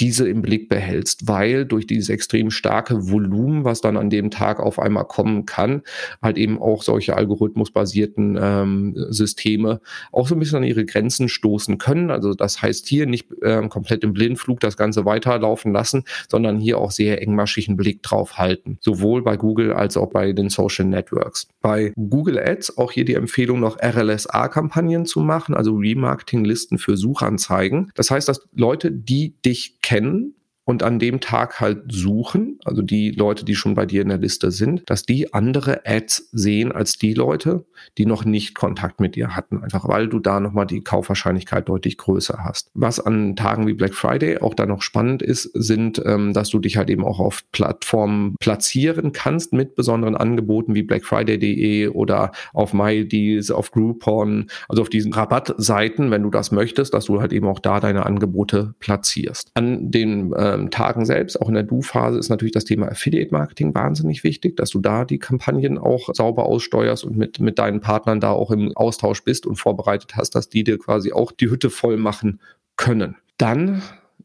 diese 0.00 0.28
im 0.28 0.40
Blick 0.40 0.68
behältst, 0.68 1.28
weil 1.28 1.66
durch 1.66 1.86
dieses 1.86 2.08
extrem 2.08 2.50
starke 2.50 3.10
Volumen, 3.10 3.64
was 3.64 3.82
dann 3.82 3.98
an 3.98 4.08
dem 4.08 4.30
Tag 4.30 4.58
auf 4.58 4.78
einmal 4.78 5.04
kommen 5.04 5.44
kann, 5.44 5.82
halt 6.22 6.38
eben 6.38 6.58
auch 6.60 6.82
solche 6.82 7.16
algorithmusbasierten 7.16 8.38
ähm, 8.40 8.94
Systeme 9.10 9.80
auch 10.10 10.26
so 10.26 10.34
ein 10.34 10.38
bisschen 10.38 10.58
an 10.58 10.64
ihre 10.64 10.86
Grenzen 10.86 11.28
stoßen 11.28 11.76
können. 11.76 12.10
Also 12.10 12.32
das 12.32 12.62
heißt 12.62 12.86
hier 12.86 13.06
nicht 13.06 13.26
ähm, 13.42 13.68
komplett 13.68 14.02
im 14.02 14.14
Blindflug 14.14 14.60
das 14.60 14.78
Ganze 14.78 15.04
weiterlaufen 15.04 15.72
lassen, 15.72 16.04
sondern 16.30 16.58
hier 16.58 16.78
auch 16.78 16.90
sehr 16.90 17.20
engmaschigen 17.20 17.76
Blick 17.76 18.02
drauf 18.02 18.38
halten. 18.38 18.78
Sowohl 18.80 19.22
bei 19.22 19.36
Google 19.36 19.74
als 19.74 19.98
auch 19.98 20.10
bei 20.10 20.32
den 20.32 20.48
Social 20.48 20.86
Networks. 20.86 21.48
Bei 21.60 21.92
Google 21.96 22.38
Ads 22.38 22.78
auch 22.78 22.90
hier 22.92 23.04
die 23.04 23.14
Empfehlung 23.14 23.60
noch 23.60 23.78
RLSA-Kampagnen 23.78 25.04
zu 25.04 25.20
machen, 25.20 25.54
also 25.54 25.74
Remarketing-Listen 25.74 26.78
für 26.78 26.96
Suchanzeigen. 26.96 27.92
Das 27.94 28.10
heißt, 28.10 28.28
dass 28.28 28.48
Leute, 28.54 28.90
die 28.90 29.34
dich 29.44 29.80
kennen 29.82 29.89
kennen, 29.90 30.34
und 30.70 30.84
an 30.84 31.00
dem 31.00 31.18
Tag 31.18 31.60
halt 31.60 31.82
suchen, 31.90 32.60
also 32.64 32.80
die 32.80 33.10
Leute, 33.10 33.44
die 33.44 33.56
schon 33.56 33.74
bei 33.74 33.86
dir 33.86 34.02
in 34.02 34.08
der 34.08 34.18
Liste 34.18 34.52
sind, 34.52 34.88
dass 34.88 35.02
die 35.02 35.34
andere 35.34 35.84
Ads 35.84 36.28
sehen 36.30 36.70
als 36.70 36.96
die 36.96 37.12
Leute, 37.12 37.64
die 37.98 38.06
noch 38.06 38.24
nicht 38.24 38.54
Kontakt 38.54 39.00
mit 39.00 39.16
dir 39.16 39.34
hatten, 39.34 39.64
einfach 39.64 39.88
weil 39.88 40.06
du 40.06 40.20
da 40.20 40.38
nochmal 40.38 40.66
die 40.66 40.82
Kaufwahrscheinlichkeit 40.82 41.68
deutlich 41.68 41.98
größer 41.98 42.44
hast. 42.44 42.70
Was 42.74 43.00
an 43.00 43.34
Tagen 43.34 43.66
wie 43.66 43.72
Black 43.72 43.94
Friday 43.94 44.38
auch 44.38 44.54
da 44.54 44.64
noch 44.64 44.82
spannend 44.82 45.22
ist, 45.22 45.50
sind, 45.54 46.00
ähm, 46.06 46.34
dass 46.34 46.50
du 46.50 46.60
dich 46.60 46.76
halt 46.76 46.88
eben 46.88 47.04
auch 47.04 47.18
auf 47.18 47.42
Plattformen 47.50 48.36
platzieren 48.38 49.10
kannst 49.10 49.52
mit 49.52 49.74
besonderen 49.74 50.14
Angeboten 50.14 50.76
wie 50.76 50.84
blackfriday.de 50.84 51.88
oder 51.88 52.30
auf 52.52 52.72
MyDeals, 52.74 53.50
auf 53.50 53.72
Groupon, 53.72 54.46
also 54.68 54.82
auf 54.82 54.88
diesen 54.88 55.12
Rabattseiten, 55.12 56.12
wenn 56.12 56.22
du 56.22 56.30
das 56.30 56.52
möchtest, 56.52 56.94
dass 56.94 57.06
du 57.06 57.20
halt 57.20 57.32
eben 57.32 57.48
auch 57.48 57.58
da 57.58 57.80
deine 57.80 58.06
Angebote 58.06 58.74
platzierst. 58.78 59.50
An 59.54 59.90
den 59.90 60.32
äh, 60.32 60.59
ähm, 60.60 60.70
Tagen 60.70 61.04
selbst, 61.04 61.40
auch 61.40 61.48
in 61.48 61.54
der 61.54 61.62
Du-Phase, 61.62 62.18
ist 62.18 62.28
natürlich 62.28 62.52
das 62.52 62.64
Thema 62.64 62.88
Affiliate-Marketing 62.88 63.74
wahnsinnig 63.74 64.24
wichtig, 64.24 64.56
dass 64.56 64.70
du 64.70 64.78
da 64.80 65.04
die 65.04 65.18
Kampagnen 65.18 65.78
auch 65.78 66.10
sauber 66.12 66.44
aussteuerst 66.46 67.04
und 67.04 67.16
mit, 67.16 67.40
mit 67.40 67.58
deinen 67.58 67.80
Partnern 67.80 68.20
da 68.20 68.30
auch 68.30 68.50
im 68.50 68.76
Austausch 68.76 69.24
bist 69.24 69.46
und 69.46 69.56
vorbereitet 69.56 70.16
hast, 70.16 70.34
dass 70.34 70.48
die 70.48 70.64
dir 70.64 70.78
quasi 70.78 71.12
auch 71.12 71.32
die 71.32 71.50
Hütte 71.50 71.70
voll 71.70 71.96
machen 71.96 72.40
können. 72.76 73.16
Dann 73.38 73.82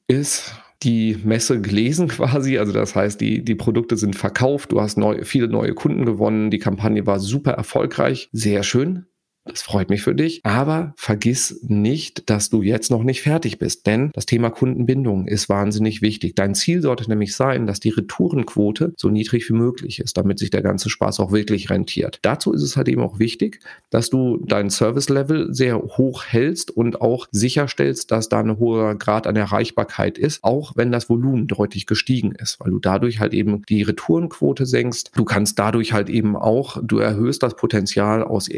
ist 0.08 0.54
die 0.84 1.18
Messe 1.24 1.62
gelesen 1.62 2.08
quasi. 2.10 2.58
Also 2.58 2.74
das 2.74 2.96
heißt, 2.96 3.20
die, 3.20 3.44
die 3.44 3.56
Produkte 3.56 3.98
sind 3.98 4.16
verkauft, 4.16 4.72
du 4.72 4.82
hast 4.82 4.98
neu, 4.98 5.24
viele 5.24 5.48
neue 5.48 5.74
Kunden 5.74 6.06
gewonnen, 6.06 6.52
die 6.52 6.60
Kampagne 6.60 7.06
war 7.06 7.20
super 7.20 7.52
erfolgreich, 7.52 8.30
sehr 8.32 8.64
schön. 8.64 9.06
Das 9.48 9.62
freut 9.62 9.90
mich 9.92 10.02
für 10.02 10.16
dich. 10.16 10.42
Aber 10.44 10.94
vergiss 10.98 11.60
nicht, 11.62 12.32
dass 12.32 12.50
du 12.50 12.64
jetzt 12.64 12.90
noch 12.90 13.04
nicht 13.04 13.22
fertig 13.22 13.60
bist, 13.60 13.86
denn 13.86 14.10
das 14.14 14.26
Thema 14.26 14.50
Kundenbindung 14.50 15.28
ist 15.28 15.50
wahnsinnig 15.50 16.02
wichtig. 16.02 16.34
Dein 16.34 16.56
Ziel 16.56 16.82
sollte 16.82 17.08
nämlich 17.08 17.36
sein, 17.36 17.68
dass 17.68 17.80
die 17.80 17.92
Retourenquote 17.92 18.94
so 18.98 19.10
niedrig 19.10 19.48
wie 19.50 19.54
möglich 19.54 20.00
ist, 20.00 20.18
damit 20.18 20.40
sich 20.40 20.50
der 20.50 20.64
ganze 20.64 20.90
Spaß 20.90 21.20
auch 21.20 21.32
wirklich 21.32 21.70
rentiert. 21.70 22.18
Dazu 22.24 22.54
ist 22.54 22.64
es 22.64 22.76
halt 22.76 22.90
eben 22.90 23.04
auch 23.04 23.20
wichtig, 23.20 23.60
dass 23.92 24.10
du 24.10 24.40
dein 24.44 24.72
Service-Level 24.72 25.54
sehr 25.54 25.78
hoch 25.78 26.24
hältst 26.26 26.72
und 26.72 27.02
auch 27.02 27.28
sicherstellst, 27.32 28.10
dass 28.10 28.30
da 28.30 28.40
ein 28.40 28.58
hoher 28.58 28.96
Grad 28.96 29.28
an 29.28 29.36
Erreichbarkeit 29.36 30.18
ist, 30.18 30.44
auch 30.44 30.74
wenn 30.76 30.92
das 30.92 31.08
Volumen 31.08 31.46
deutlich 31.46 31.86
gestiegen 31.86 32.32
ist, 32.32 32.60
weil 32.62 32.72
du 32.72 32.80
dadurch 32.80 33.20
halt 33.20 33.36
eben 33.36 33.62
die 33.70 33.84
Retourenquote 33.84 34.66
senkst. 34.66 35.12
Du 35.16 35.24
kannst 35.24 35.60
dadurch 35.60 35.94
halt 35.94 36.10
eben 36.10 36.36
auch, 36.36 36.80
du 36.82 36.98
erhöhst 36.98 37.44
das 37.44 37.56
Potenzial 37.56 38.24
aus 38.24 38.50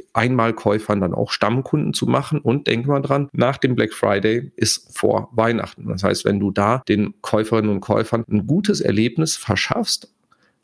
Einmalkäufern 0.77 1.01
dann 1.01 1.13
auch 1.13 1.31
Stammkunden 1.31 1.93
zu 1.93 2.05
machen 2.05 2.39
und 2.39 2.67
denk 2.67 2.87
mal 2.87 3.01
dran, 3.01 3.29
nach 3.33 3.57
dem 3.57 3.75
Black 3.75 3.93
Friday 3.93 4.51
ist 4.55 4.97
vor 4.97 5.29
Weihnachten. 5.33 5.87
Das 5.87 6.03
heißt, 6.03 6.25
wenn 6.25 6.39
du 6.39 6.51
da 6.51 6.81
den 6.87 7.13
Käuferinnen 7.21 7.71
und 7.71 7.81
Käufern 7.81 8.23
ein 8.29 8.47
gutes 8.47 8.81
Erlebnis 8.81 9.35
verschaffst, 9.35 10.13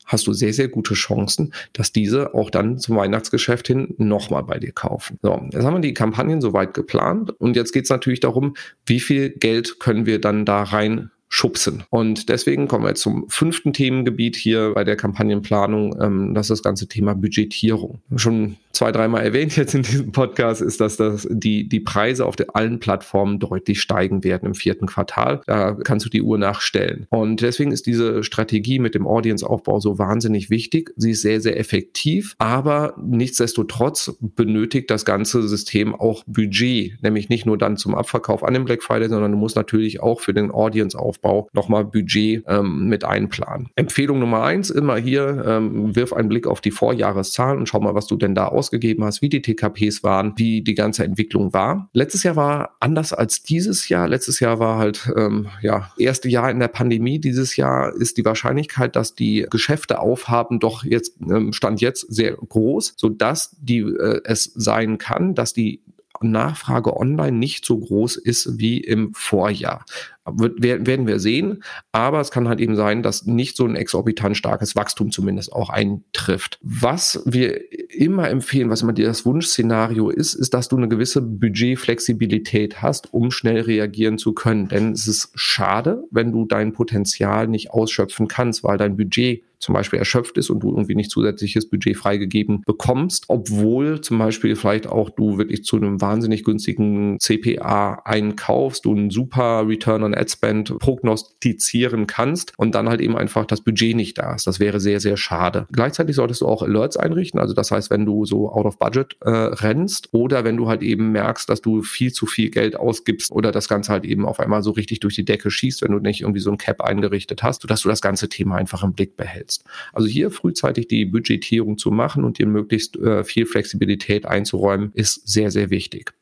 hast 0.06 0.26
du 0.26 0.34
sehr, 0.34 0.52
sehr 0.52 0.68
gute 0.68 0.94
Chancen, 0.94 1.54
dass 1.72 1.90
diese 1.90 2.34
auch 2.34 2.50
dann 2.50 2.78
zum 2.78 2.96
Weihnachtsgeschäft 2.96 3.66
hin 3.66 3.94
nochmal 3.96 4.42
bei 4.42 4.58
dir 4.58 4.72
kaufen. 4.72 5.18
So, 5.22 5.40
jetzt 5.50 5.64
haben 5.64 5.74
wir 5.74 5.80
die 5.80 5.94
Kampagnen 5.94 6.42
soweit 6.42 6.74
geplant 6.74 7.30
und 7.40 7.56
jetzt 7.56 7.72
geht 7.72 7.84
es 7.84 7.90
natürlich 7.90 8.20
darum, 8.20 8.54
wie 8.84 9.00
viel 9.00 9.30
Geld 9.30 9.80
können 9.80 10.04
wir 10.04 10.20
dann 10.20 10.44
da 10.44 10.62
rein 10.62 11.10
schubsen. 11.30 11.84
Und 11.90 12.28
deswegen 12.28 12.68
kommen 12.68 12.84
wir 12.84 12.94
zum 12.94 13.28
fünften 13.28 13.72
Themengebiet 13.72 14.36
hier 14.36 14.72
bei 14.74 14.84
der 14.84 14.94
Kampagnenplanung. 14.94 16.00
Ähm, 16.00 16.34
das 16.34 16.46
ist 16.46 16.58
das 16.58 16.62
ganze 16.62 16.86
Thema 16.86 17.14
Budgetierung. 17.14 18.02
Schon 18.14 18.56
zwei, 18.74 18.92
dreimal 18.92 19.22
erwähnt 19.22 19.56
jetzt 19.56 19.74
in 19.74 19.82
diesem 19.82 20.12
Podcast, 20.12 20.60
ist, 20.60 20.80
dass 20.80 20.96
das 20.96 21.26
die, 21.30 21.68
die 21.68 21.80
Preise 21.80 22.26
auf 22.26 22.34
allen 22.52 22.80
Plattformen 22.80 23.38
deutlich 23.38 23.80
steigen 23.80 24.24
werden 24.24 24.46
im 24.46 24.54
vierten 24.54 24.86
Quartal. 24.86 25.40
Da 25.46 25.72
kannst 25.72 26.04
du 26.04 26.10
die 26.10 26.22
Uhr 26.22 26.38
nachstellen. 26.38 27.06
Und 27.10 27.40
deswegen 27.40 27.72
ist 27.72 27.86
diese 27.86 28.24
Strategie 28.24 28.78
mit 28.78 28.94
dem 28.94 29.06
Audience-Aufbau 29.06 29.80
so 29.80 29.98
wahnsinnig 29.98 30.50
wichtig. 30.50 30.90
Sie 30.96 31.12
ist 31.12 31.22
sehr, 31.22 31.40
sehr 31.40 31.58
effektiv, 31.58 32.34
aber 32.38 32.94
nichtsdestotrotz 33.00 34.16
benötigt 34.20 34.90
das 34.90 35.04
ganze 35.04 35.46
System 35.46 35.94
auch 35.94 36.24
Budget, 36.26 37.02
nämlich 37.02 37.28
nicht 37.28 37.46
nur 37.46 37.56
dann 37.56 37.76
zum 37.76 37.94
Abverkauf 37.94 38.42
an 38.42 38.54
dem 38.54 38.64
Black 38.64 38.82
Friday, 38.82 39.08
sondern 39.08 39.32
du 39.32 39.38
musst 39.38 39.56
natürlich 39.56 40.02
auch 40.02 40.20
für 40.20 40.34
den 40.34 40.50
Audience-Aufbau 40.50 41.48
nochmal 41.52 41.84
Budget 41.84 42.42
ähm, 42.48 42.88
mit 42.88 43.04
einplanen. 43.04 43.68
Empfehlung 43.76 44.18
Nummer 44.18 44.42
eins, 44.42 44.70
immer 44.70 44.96
hier, 44.96 45.44
ähm, 45.46 45.94
wirf 45.94 46.12
einen 46.12 46.28
Blick 46.28 46.46
auf 46.46 46.60
die 46.60 46.70
Vorjahreszahlen 46.70 47.58
und 47.58 47.68
schau 47.68 47.80
mal, 47.80 47.94
was 47.94 48.06
du 48.06 48.16
denn 48.16 48.34
da 48.34 48.48
aus 48.48 48.63
ausgegeben 48.64 49.04
hast, 49.04 49.20
wie 49.20 49.28
die 49.28 49.42
TKPs 49.42 50.02
waren, 50.02 50.32
wie 50.36 50.62
die 50.62 50.74
ganze 50.74 51.04
Entwicklung 51.04 51.52
war. 51.52 51.90
Letztes 51.92 52.22
Jahr 52.22 52.36
war 52.36 52.76
anders 52.80 53.12
als 53.12 53.42
dieses 53.42 53.88
Jahr. 53.90 54.08
Letztes 54.08 54.40
Jahr 54.40 54.58
war 54.58 54.78
halt 54.78 55.12
ähm, 55.16 55.48
ja 55.60 55.92
erste 55.98 56.28
Jahr 56.28 56.50
in 56.50 56.60
der 56.60 56.68
Pandemie. 56.68 57.20
Dieses 57.20 57.56
Jahr 57.56 57.94
ist 57.94 58.16
die 58.16 58.24
Wahrscheinlichkeit, 58.24 58.96
dass 58.96 59.14
die 59.14 59.46
Geschäfte 59.50 59.98
aufhaben, 59.98 60.60
doch 60.60 60.82
jetzt 60.84 61.16
ähm, 61.20 61.52
stand 61.52 61.80
jetzt 61.82 62.06
sehr 62.12 62.32
groß, 62.32 62.94
so 62.96 63.10
dass 63.10 63.56
die 63.60 63.80
äh, 63.80 64.20
es 64.24 64.44
sein 64.54 64.96
kann, 64.98 65.34
dass 65.34 65.52
die 65.52 65.82
Nachfrage 66.20 66.96
online 66.96 67.36
nicht 67.36 67.64
so 67.64 67.78
groß 67.78 68.16
ist 68.16 68.58
wie 68.58 68.78
im 68.78 69.12
Vorjahr. 69.14 69.84
Werden 70.26 71.06
wir 71.06 71.18
sehen. 71.18 71.62
Aber 71.92 72.20
es 72.20 72.30
kann 72.30 72.48
halt 72.48 72.60
eben 72.60 72.76
sein, 72.76 73.02
dass 73.02 73.26
nicht 73.26 73.56
so 73.56 73.66
ein 73.66 73.76
exorbitant 73.76 74.36
starkes 74.36 74.74
Wachstum 74.74 75.10
zumindest 75.10 75.52
auch 75.52 75.68
eintrifft. 75.68 76.58
Was 76.62 77.22
wir 77.26 77.60
immer 77.94 78.28
empfehlen, 78.28 78.70
was 78.70 78.82
immer 78.82 78.92
das 78.92 79.24
Wunschszenario 79.24 80.10
ist, 80.10 80.34
ist, 80.34 80.54
dass 80.54 80.68
du 80.68 80.76
eine 80.76 80.88
gewisse 80.88 81.22
Budgetflexibilität 81.22 82.82
hast, 82.82 83.12
um 83.12 83.30
schnell 83.30 83.60
reagieren 83.62 84.18
zu 84.18 84.32
können. 84.32 84.68
Denn 84.68 84.92
es 84.92 85.06
ist 85.06 85.30
schade, 85.34 86.04
wenn 86.10 86.32
du 86.32 86.46
dein 86.46 86.72
Potenzial 86.72 87.48
nicht 87.48 87.70
ausschöpfen 87.70 88.28
kannst, 88.28 88.64
weil 88.64 88.78
dein 88.78 88.96
Budget 88.96 89.42
zum 89.64 89.74
Beispiel 89.74 89.98
erschöpft 89.98 90.36
ist 90.38 90.50
und 90.50 90.60
du 90.60 90.70
irgendwie 90.70 90.94
nicht 90.94 91.10
zusätzliches 91.10 91.68
Budget 91.68 91.96
freigegeben 91.96 92.62
bekommst, 92.66 93.24
obwohl 93.28 94.00
zum 94.02 94.18
Beispiel 94.18 94.56
vielleicht 94.56 94.86
auch 94.86 95.10
du 95.10 95.38
wirklich 95.38 95.64
zu 95.64 95.76
einem 95.76 96.00
wahnsinnig 96.00 96.44
günstigen 96.44 97.18
CPA 97.18 98.02
einkaufst, 98.04 98.84
du 98.84 98.92
einen 98.92 99.10
super 99.10 99.66
Return 99.66 100.02
on 100.02 100.14
Ad 100.14 100.30
Spend 100.30 100.78
prognostizieren 100.78 102.06
kannst 102.06 102.52
und 102.58 102.74
dann 102.74 102.88
halt 102.88 103.00
eben 103.00 103.16
einfach 103.16 103.46
das 103.46 103.62
Budget 103.62 103.96
nicht 103.96 104.18
da 104.18 104.34
ist. 104.34 104.46
Das 104.46 104.60
wäre 104.60 104.80
sehr, 104.80 105.00
sehr 105.00 105.16
schade. 105.16 105.66
Gleichzeitig 105.72 106.16
solltest 106.16 106.42
du 106.42 106.46
auch 106.46 106.62
Alerts 106.62 106.96
einrichten. 106.96 107.40
Also 107.40 107.54
das 107.54 107.70
heißt, 107.70 107.90
wenn 107.90 108.04
du 108.04 108.26
so 108.26 108.50
out 108.50 108.66
of 108.66 108.78
budget 108.78 109.16
äh, 109.22 109.30
rennst 109.30 110.12
oder 110.12 110.44
wenn 110.44 110.56
du 110.56 110.68
halt 110.68 110.82
eben 110.82 111.10
merkst, 111.12 111.48
dass 111.48 111.62
du 111.62 111.82
viel 111.82 112.12
zu 112.12 112.26
viel 112.26 112.50
Geld 112.50 112.76
ausgibst 112.76 113.32
oder 113.32 113.50
das 113.50 113.68
Ganze 113.68 113.92
halt 113.92 114.04
eben 114.04 114.26
auf 114.26 114.40
einmal 114.40 114.62
so 114.62 114.72
richtig 114.72 115.00
durch 115.00 115.14
die 115.14 115.24
Decke 115.24 115.50
schießt, 115.50 115.82
wenn 115.82 115.92
du 115.92 115.98
nicht 115.98 116.20
irgendwie 116.20 116.40
so 116.40 116.50
ein 116.50 116.58
Cap 116.58 116.82
eingerichtet 116.82 117.42
hast, 117.42 117.62
sodass 117.62 117.80
du 117.80 117.88
das 117.88 118.02
ganze 118.02 118.28
Thema 118.28 118.56
einfach 118.56 118.82
im 118.82 118.92
Blick 118.92 119.16
behältst. 119.16 119.53
Also 119.92 120.08
hier 120.08 120.30
frühzeitig 120.30 120.88
die 120.88 121.04
Budgetierung 121.04 121.78
zu 121.78 121.90
machen 121.90 122.24
und 122.24 122.38
dir 122.38 122.46
möglichst 122.46 122.96
äh, 122.96 123.24
viel 123.24 123.46
Flexibilität 123.46 124.26
einzuräumen, 124.26 124.90
ist 124.94 125.28
sehr, 125.28 125.50
sehr 125.50 125.70
wichtig. 125.70 126.12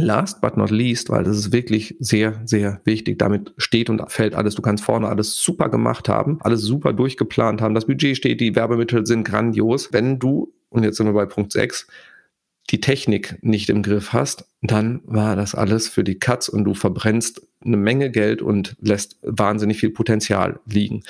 Last 0.00 0.40
but 0.40 0.56
not 0.56 0.70
least, 0.70 1.10
weil 1.10 1.24
das 1.24 1.36
ist 1.36 1.52
wirklich 1.52 1.96
sehr, 1.98 2.40
sehr 2.44 2.80
wichtig. 2.84 3.18
Damit 3.18 3.52
steht 3.56 3.90
und 3.90 4.00
fällt 4.12 4.36
alles. 4.36 4.54
Du 4.54 4.62
kannst 4.62 4.84
vorne 4.84 5.08
alles 5.08 5.42
super 5.42 5.68
gemacht 5.68 6.08
haben, 6.08 6.38
alles 6.40 6.62
super 6.62 6.92
durchgeplant 6.92 7.60
haben. 7.60 7.74
Das 7.74 7.86
Budget 7.86 8.16
steht, 8.16 8.40
die 8.40 8.54
Werbemittel 8.54 9.06
sind 9.06 9.24
grandios. 9.24 9.92
Wenn 9.92 10.20
du, 10.20 10.52
und 10.68 10.84
jetzt 10.84 10.98
sind 10.98 11.06
wir 11.06 11.14
bei 11.14 11.26
Punkt 11.26 11.50
6, 11.50 11.88
die 12.70 12.80
Technik 12.80 13.38
nicht 13.42 13.70
im 13.70 13.82
Griff 13.82 14.12
hast, 14.12 14.44
dann 14.62 15.00
war 15.04 15.34
das 15.34 15.56
alles 15.56 15.88
für 15.88 16.04
die 16.04 16.18
Katz 16.18 16.48
und 16.48 16.64
du 16.64 16.74
verbrennst 16.74 17.46
eine 17.64 17.76
Menge 17.76 18.10
Geld 18.10 18.40
und 18.40 18.76
lässt 18.80 19.18
wahnsinnig 19.22 19.78
viel 19.78 19.90
Potenzial 19.90 20.60
liegen. 20.66 21.02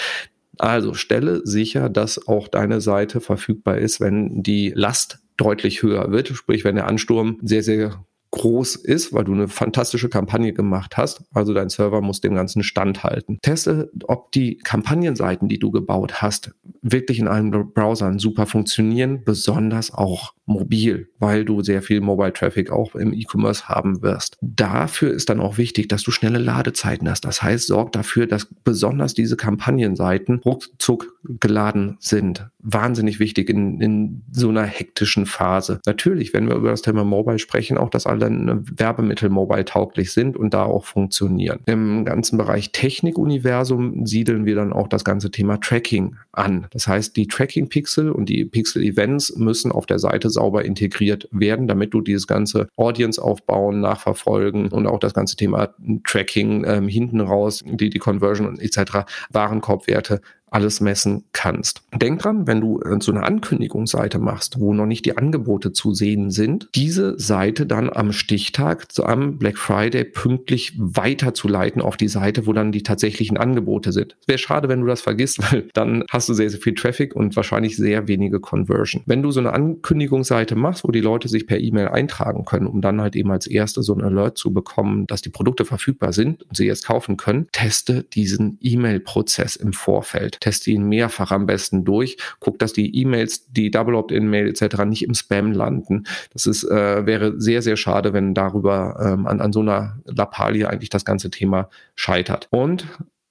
Also 0.59 0.95
stelle 0.95 1.41
sicher, 1.45 1.89
dass 1.89 2.27
auch 2.27 2.49
deine 2.49 2.81
Seite 2.81 3.21
verfügbar 3.21 3.79
ist, 3.79 4.01
wenn 4.01 4.43
die 4.43 4.73
Last 4.75 5.21
deutlich 5.37 5.83
höher 5.83 6.11
wird, 6.11 6.29
sprich 6.29 6.65
wenn 6.65 6.75
der 6.75 6.89
Ansturm 6.89 7.39
sehr, 7.43 7.63
sehr 7.63 8.05
groß 8.31 8.77
ist, 8.77 9.13
weil 9.13 9.25
du 9.25 9.33
eine 9.33 9.49
fantastische 9.49 10.09
Kampagne 10.09 10.53
gemacht 10.53 10.97
hast. 10.97 11.23
Also 11.33 11.55
dein 11.55 11.69
Server 11.69 12.01
muss 12.01 12.21
dem 12.21 12.35
Ganzen 12.35 12.63
standhalten. 12.63 13.39
Teste, 13.43 13.91
ob 14.05 14.33
die 14.33 14.59
Kampagnenseiten, 14.59 15.49
die 15.49 15.59
du 15.59 15.71
gebaut 15.71 16.21
hast, 16.23 16.53
wirklich 16.83 17.19
in 17.19 17.29
allen 17.29 17.51
Browsern 17.51 18.19
super 18.19 18.47
funktionieren, 18.47 19.23
besonders 19.25 19.93
auch 19.93 20.35
mobil, 20.47 21.11
weil 21.19 21.45
du 21.45 21.63
sehr 21.63 21.83
viel 21.83 22.01
Mobile 22.01 22.33
Traffic 22.33 22.71
auch 22.71 22.95
im 22.95 23.13
E-Commerce 23.13 23.69
haben 23.69 24.03
wirst. 24.03 24.39
Dafür 24.41 25.13
ist 25.13 25.29
dann 25.29 25.41
auch 25.41 25.59
wichtig, 25.59 25.89
dass 25.89 26.03
du 26.03 26.11
schnelle 26.11 26.39
Ladezeiten 26.39 27.09
hast. 27.09 27.25
Das 27.25 27.43
heißt, 27.43 27.67
sorg 27.67 27.93
dafür, 27.93 28.27
dass 28.27 28.49
besonders 28.65 29.15
diese 29.15 29.37
Kampagnenseiten 29.37 30.41
ruckzuck 30.45 31.15
geladen 31.23 31.97
sind. 32.01 32.49
Wahnsinnig 32.61 33.21
wichtig 33.21 33.51
in, 33.51 33.81
in 33.81 34.23
so 34.33 34.49
einer 34.49 34.65
hektischen 34.65 35.27
Phase. 35.27 35.81
Natürlich, 35.87 36.35
wenn 36.35 36.49
wir 36.49 36.57
über 36.57 36.71
das 36.71 36.83
Thema 36.83 37.05
Mobile 37.05 37.39
sprechen, 37.39 37.79
auch, 37.79 37.91
dass 37.91 38.07
alle 38.07 38.29
Werbemittel 38.29 39.31
mobile 39.31 39.65
tauglich 39.65 40.13
sind 40.13 40.37
und 40.37 40.55
da 40.55 40.65
auch 40.65 40.85
funktionieren. 40.85 41.61
Im 41.67 42.05
ganzen 42.05 42.37
Bereich 42.37 42.73
Technikuniversum 42.73 44.07
siedeln 44.07 44.45
wir 44.45 44.57
dann 44.57 44.73
auch 44.73 44.89
das 44.89 45.05
ganze 45.05 45.31
Thema 45.31 45.59
Tracking 45.61 46.17
an. 46.33 46.67
Das 46.71 46.89
heißt, 46.89 47.17
die 47.17 47.29
Tracking-Pixel 47.29 48.11
und 48.11 48.29
die 48.29 48.45
Pixel-Events 48.45 49.37
müssen 49.37 49.71
auf 49.71 49.87
der 49.87 49.99
Seite 49.99 50.31
sauber 50.31 50.65
integriert 50.65 51.29
werden, 51.31 51.69
damit 51.69 51.95
du 51.95 52.01
dieses 52.01 52.27
ganze 52.27 52.69
Audience 52.77 53.23
aufbauen, 53.23 53.81
nachverfolgen 53.81 54.69
und 54.69 54.87
auch 54.87 54.99
das 54.99 55.15
ganze 55.15 55.37
Thema 55.37 55.75
Tracking 56.05 56.65
ähm, 56.67 56.89
hinten 56.89 57.21
raus, 57.21 57.63
die, 57.65 57.91
die 57.91 57.99
Conversion 57.99 58.59
etc., 58.59 59.05
Warenkorbwerte 59.31 60.21
alles 60.51 60.81
messen 60.81 61.25
kannst. 61.33 61.83
Denk 61.95 62.21
dran, 62.21 62.47
wenn 62.47 62.61
du 62.61 62.81
äh, 62.81 62.99
so 63.01 63.13
eine 63.13 63.25
Ankündigungsseite 63.25 64.19
machst, 64.19 64.61
wo 64.61 64.75
noch 64.75 64.87
nicht 64.87 65.05
die 65.05 65.17
Angebote 65.17 65.73
zu 65.73 65.95
sehen 65.95 66.31
sind, 66.31 66.69
diese 66.75 67.19
Seite 67.19 67.67
dann 67.67 67.91
am 67.91 68.13
Stichtag 68.13 68.91
zu 68.93 69.05
am 69.05 69.39
Black 69.39 69.59
Friday 69.59 70.05
pünktlich 70.05 70.73
weiterzuleiten 70.77 71.83
auf 71.83 71.97
die 71.97 72.09
Seite, 72.09 72.47
wo 72.47 72.53
dann 72.53 72.73
die 72.73 72.83
tatsächlichen 72.83 73.37
Angebote 73.37 73.93
sind. 73.93 74.17
Wäre 74.27 74.39
schade, 74.39 74.69
wenn 74.69 74.81
du 74.81 74.87
das 74.87 75.01
vergisst, 75.01 75.41
weil 75.53 75.69
dann 75.75 76.05
hast 76.11 76.29
du 76.29 76.35
sehr, 76.35 76.51
sehr 76.51 76.61
viel 76.61 76.75
Traffic 76.75 77.15
und 77.15 77.37
wahrscheinlich 77.37 77.77
sehr 77.77 78.09
wenige 78.09 78.41
Conversion. 78.41 79.03
Wenn 79.07 79.23
du 79.23 79.31
so 79.31 79.41
eine 79.41 79.53
Ankündigungsseite 79.53 80.57
machst, 80.57 80.85
wo 80.85 80.91
die 80.91 81.01
Leute 81.01 81.29
sich 81.29 81.47
per 81.47 81.61
E-Mail 81.61 81.89
eintragen 81.89 82.45
können, 82.45 82.67
um 82.67 82.81
dann 82.81 83.01
halt 83.01 83.17
eben 83.17 83.31
als 83.31 83.47
erste 83.47 83.83
so 83.83 83.95
ein 83.95 84.03
Alert 84.03 84.39
zu 84.39 84.53
bekommen, 84.53 85.07
dass 85.07 85.23
die 85.23 85.31
Produkte 85.31 85.65
verfügbar 85.65 86.13
sind 86.13 86.43
und 86.45 86.57
sie 86.57 86.67
jetzt 86.67 86.87
kaufen 86.87 87.17
können, 87.17 87.49
teste 87.53 88.05
diesen 88.05 88.59
E-Mail-Prozess 88.61 89.57
im 89.57 89.73
Vorfeld 89.73 90.38
teste 90.41 90.71
ihn 90.71 90.85
mehrfach 90.85 91.31
am 91.31 91.47
besten 91.47 91.85
durch, 91.85 92.17
guck, 92.41 92.59
dass 92.59 92.73
die 92.73 92.95
E-Mails, 93.01 93.51
die 93.51 93.71
Double 93.71 93.95
Opt-in-Mail 93.95 94.49
etc. 94.49 94.85
nicht 94.85 95.05
im 95.05 95.15
Spam 95.15 95.53
landen. 95.53 96.05
Das 96.33 96.47
ist, 96.47 96.65
äh, 96.65 97.07
wäre 97.07 97.41
sehr, 97.41 97.63
sehr 97.63 97.77
schade, 97.77 98.13
wenn 98.13 98.35
darüber 98.35 98.99
ähm, 99.01 99.27
an, 99.27 99.41
an 99.41 99.53
so 99.53 99.61
einer 99.61 99.99
Lappalie 100.05 100.69
eigentlich 100.69 100.91
das 100.91 101.05
ganze 101.05 101.31
Thema 101.31 101.69
scheitert. 101.95 102.49
Und 102.51 102.87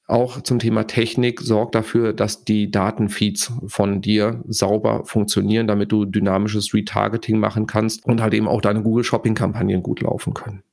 auch 0.07 0.41
zum 0.41 0.59
Thema 0.59 0.87
Technik, 0.87 1.41
sorg 1.41 1.73
dafür, 1.73 2.13
dass 2.13 2.45
die 2.45 2.71
Datenfeeds 2.71 3.51
von 3.67 4.01
dir 4.01 4.41
sauber 4.47 5.03
funktionieren, 5.03 5.67
damit 5.67 5.91
du 5.91 6.05
dynamisches 6.05 6.73
Retargeting 6.73 7.39
machen 7.39 7.67
kannst 7.67 8.05
und 8.05 8.21
halt 8.21 8.33
eben 8.33 8.47
auch 8.47 8.61
deine 8.61 8.81
Google 8.81 9.03
Shopping 9.03 9.35
Kampagnen 9.35 9.83
gut 9.83 9.99
laufen 9.99 10.33
können. 10.33 10.63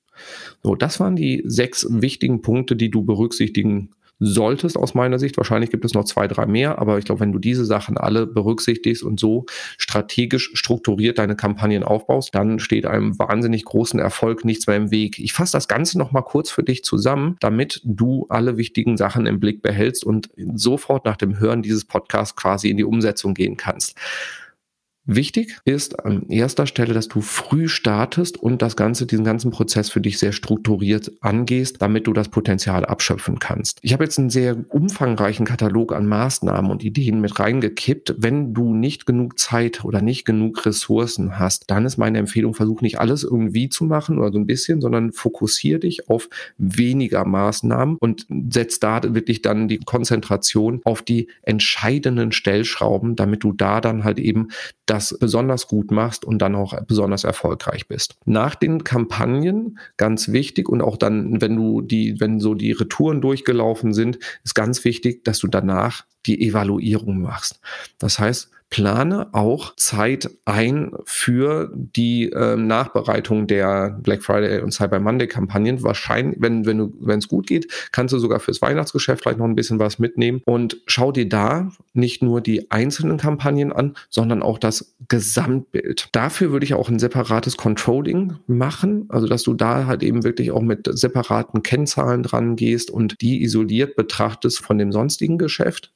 So, 0.62 0.76
das 0.76 1.00
waren 1.00 1.16
die 1.16 1.42
sechs 1.46 1.84
wichtigen 1.90 2.42
Punkte, 2.42 2.76
die 2.76 2.90
du 2.90 3.02
berücksichtigen 3.02 3.90
solltest 4.18 4.76
aus 4.76 4.94
meiner 4.94 5.18
Sicht. 5.18 5.36
Wahrscheinlich 5.36 5.70
gibt 5.70 5.84
es 5.84 5.94
noch 5.94 6.04
zwei, 6.04 6.28
drei 6.28 6.46
mehr, 6.46 6.78
aber 6.78 6.98
ich 6.98 7.04
glaube, 7.04 7.20
wenn 7.20 7.32
du 7.32 7.38
diese 7.38 7.64
Sachen 7.64 7.98
alle 7.98 8.26
berücksichtigst 8.26 9.02
und 9.02 9.18
so 9.18 9.46
strategisch 9.78 10.50
strukturiert 10.54 11.18
deine 11.18 11.36
Kampagnen 11.36 11.82
aufbaust, 11.82 12.34
dann 12.34 12.58
steht 12.58 12.86
einem 12.86 13.18
wahnsinnig 13.18 13.64
großen 13.64 13.98
Erfolg 13.98 14.44
nichts 14.44 14.66
mehr 14.66 14.76
im 14.76 14.90
Weg. 14.90 15.18
Ich 15.18 15.32
fasse 15.32 15.52
das 15.52 15.68
Ganze 15.68 15.98
noch 15.98 16.12
mal 16.12 16.22
kurz 16.22 16.50
für 16.50 16.62
dich 16.62 16.84
zusammen, 16.84 17.36
damit 17.40 17.80
du 17.84 18.26
alle 18.28 18.56
wichtigen 18.56 18.96
Sachen 18.96 19.26
im 19.26 19.40
Blick 19.40 19.62
behältst 19.62 20.04
und 20.04 20.30
sofort 20.54 21.04
nach 21.04 21.16
dem 21.16 21.38
Hören 21.38 21.62
dieses 21.62 21.84
Podcasts 21.84 22.36
quasi 22.36 22.70
in 22.70 22.76
die 22.76 22.84
Umsetzung 22.84 23.34
gehen 23.34 23.56
kannst. 23.56 23.96
Wichtig 25.06 25.58
ist 25.66 26.02
an 26.06 26.30
erster 26.30 26.66
Stelle, 26.66 26.94
dass 26.94 27.08
du 27.08 27.20
früh 27.20 27.68
startest 27.68 28.38
und 28.38 28.62
das 28.62 28.74
Ganze, 28.74 29.04
diesen 29.04 29.24
ganzen 29.24 29.50
Prozess 29.50 29.90
für 29.90 30.00
dich 30.00 30.18
sehr 30.18 30.32
strukturiert 30.32 31.12
angehst, 31.20 31.82
damit 31.82 32.06
du 32.06 32.14
das 32.14 32.30
Potenzial 32.30 32.86
abschöpfen 32.86 33.38
kannst. 33.38 33.80
Ich 33.82 33.92
habe 33.92 34.04
jetzt 34.04 34.18
einen 34.18 34.30
sehr 34.30 34.56
umfangreichen 34.70 35.44
Katalog 35.44 35.92
an 35.92 36.06
Maßnahmen 36.06 36.70
und 36.70 36.82
Ideen 36.82 37.20
mit 37.20 37.38
reingekippt. 37.38 38.14
Wenn 38.16 38.54
du 38.54 38.72
nicht 38.72 39.04
genug 39.04 39.38
Zeit 39.38 39.84
oder 39.84 40.00
nicht 40.00 40.24
genug 40.24 40.64
Ressourcen 40.64 41.38
hast, 41.38 41.70
dann 41.70 41.84
ist 41.84 41.98
meine 41.98 42.16
Empfehlung, 42.18 42.54
versuch 42.54 42.80
nicht 42.80 42.98
alles 42.98 43.24
irgendwie 43.24 43.68
zu 43.68 43.84
machen 43.84 44.18
oder 44.18 44.32
so 44.32 44.38
ein 44.38 44.46
bisschen, 44.46 44.80
sondern 44.80 45.12
fokussier 45.12 45.80
dich 45.80 46.08
auf 46.08 46.30
weniger 46.56 47.26
Maßnahmen 47.26 47.98
und 48.00 48.26
setz 48.48 48.80
da 48.80 49.02
wirklich 49.02 49.42
dann 49.42 49.68
die 49.68 49.80
Konzentration 49.80 50.80
auf 50.84 51.02
die 51.02 51.28
entscheidenden 51.42 52.32
Stellschrauben, 52.32 53.16
damit 53.16 53.44
du 53.44 53.52
da 53.52 53.82
dann 53.82 54.02
halt 54.04 54.18
eben 54.18 54.48
das 54.94 55.16
besonders 55.18 55.66
gut 55.66 55.90
machst 55.90 56.24
und 56.24 56.38
dann 56.38 56.54
auch 56.54 56.80
besonders 56.82 57.24
erfolgreich 57.24 57.88
bist. 57.88 58.14
Nach 58.24 58.54
den 58.54 58.84
Kampagnen, 58.84 59.78
ganz 59.96 60.28
wichtig 60.28 60.68
und 60.68 60.82
auch 60.82 60.96
dann, 60.96 61.40
wenn 61.40 61.56
du 61.56 61.80
die, 61.80 62.20
wenn 62.20 62.38
so 62.38 62.54
die 62.54 62.72
Retouren 62.72 63.20
durchgelaufen 63.20 63.92
sind, 63.92 64.18
ist 64.44 64.54
ganz 64.54 64.84
wichtig, 64.84 65.24
dass 65.24 65.38
du 65.40 65.48
danach 65.48 66.04
die 66.26 66.46
Evaluierung 66.46 67.20
machst. 67.20 67.60
Das 67.98 68.18
heißt, 68.18 68.50
plane 68.74 69.28
auch 69.30 69.76
Zeit 69.76 70.28
ein 70.46 70.90
für 71.04 71.70
die 71.72 72.32
äh, 72.32 72.56
Nachbereitung 72.56 73.46
der 73.46 73.96
Black 74.02 74.24
Friday 74.24 74.62
und 74.62 74.72
Cyber 74.72 74.98
Monday 74.98 75.28
Kampagnen. 75.28 75.84
Wahrscheinlich, 75.84 76.38
wenn 76.40 76.66
wenn 76.66 76.78
du 76.78 76.92
wenn 76.98 77.20
es 77.20 77.28
gut 77.28 77.46
geht, 77.46 77.68
kannst 77.92 78.12
du 78.12 78.18
sogar 78.18 78.40
fürs 78.40 78.60
Weihnachtsgeschäft 78.62 79.22
vielleicht 79.22 79.38
noch 79.38 79.46
ein 79.46 79.54
bisschen 79.54 79.78
was 79.78 80.00
mitnehmen 80.00 80.42
und 80.44 80.78
schau 80.88 81.12
dir 81.12 81.28
da 81.28 81.70
nicht 81.92 82.20
nur 82.20 82.40
die 82.40 82.72
einzelnen 82.72 83.16
Kampagnen 83.16 83.72
an, 83.72 83.94
sondern 84.10 84.42
auch 84.42 84.58
das 84.58 84.96
Gesamtbild. 85.06 86.08
Dafür 86.10 86.50
würde 86.50 86.66
ich 86.66 86.74
auch 86.74 86.88
ein 86.88 86.98
separates 86.98 87.56
Controlling 87.56 88.38
machen, 88.48 89.06
also 89.08 89.28
dass 89.28 89.44
du 89.44 89.54
da 89.54 89.86
halt 89.86 90.02
eben 90.02 90.24
wirklich 90.24 90.50
auch 90.50 90.62
mit 90.62 90.88
separaten 90.98 91.62
Kennzahlen 91.62 92.24
dran 92.24 92.56
gehst 92.56 92.90
und 92.90 93.20
die 93.20 93.44
isoliert 93.44 93.94
betrachtest 93.94 94.58
von 94.58 94.78
dem 94.78 94.90
sonstigen 94.90 95.38
Geschäft 95.38 95.92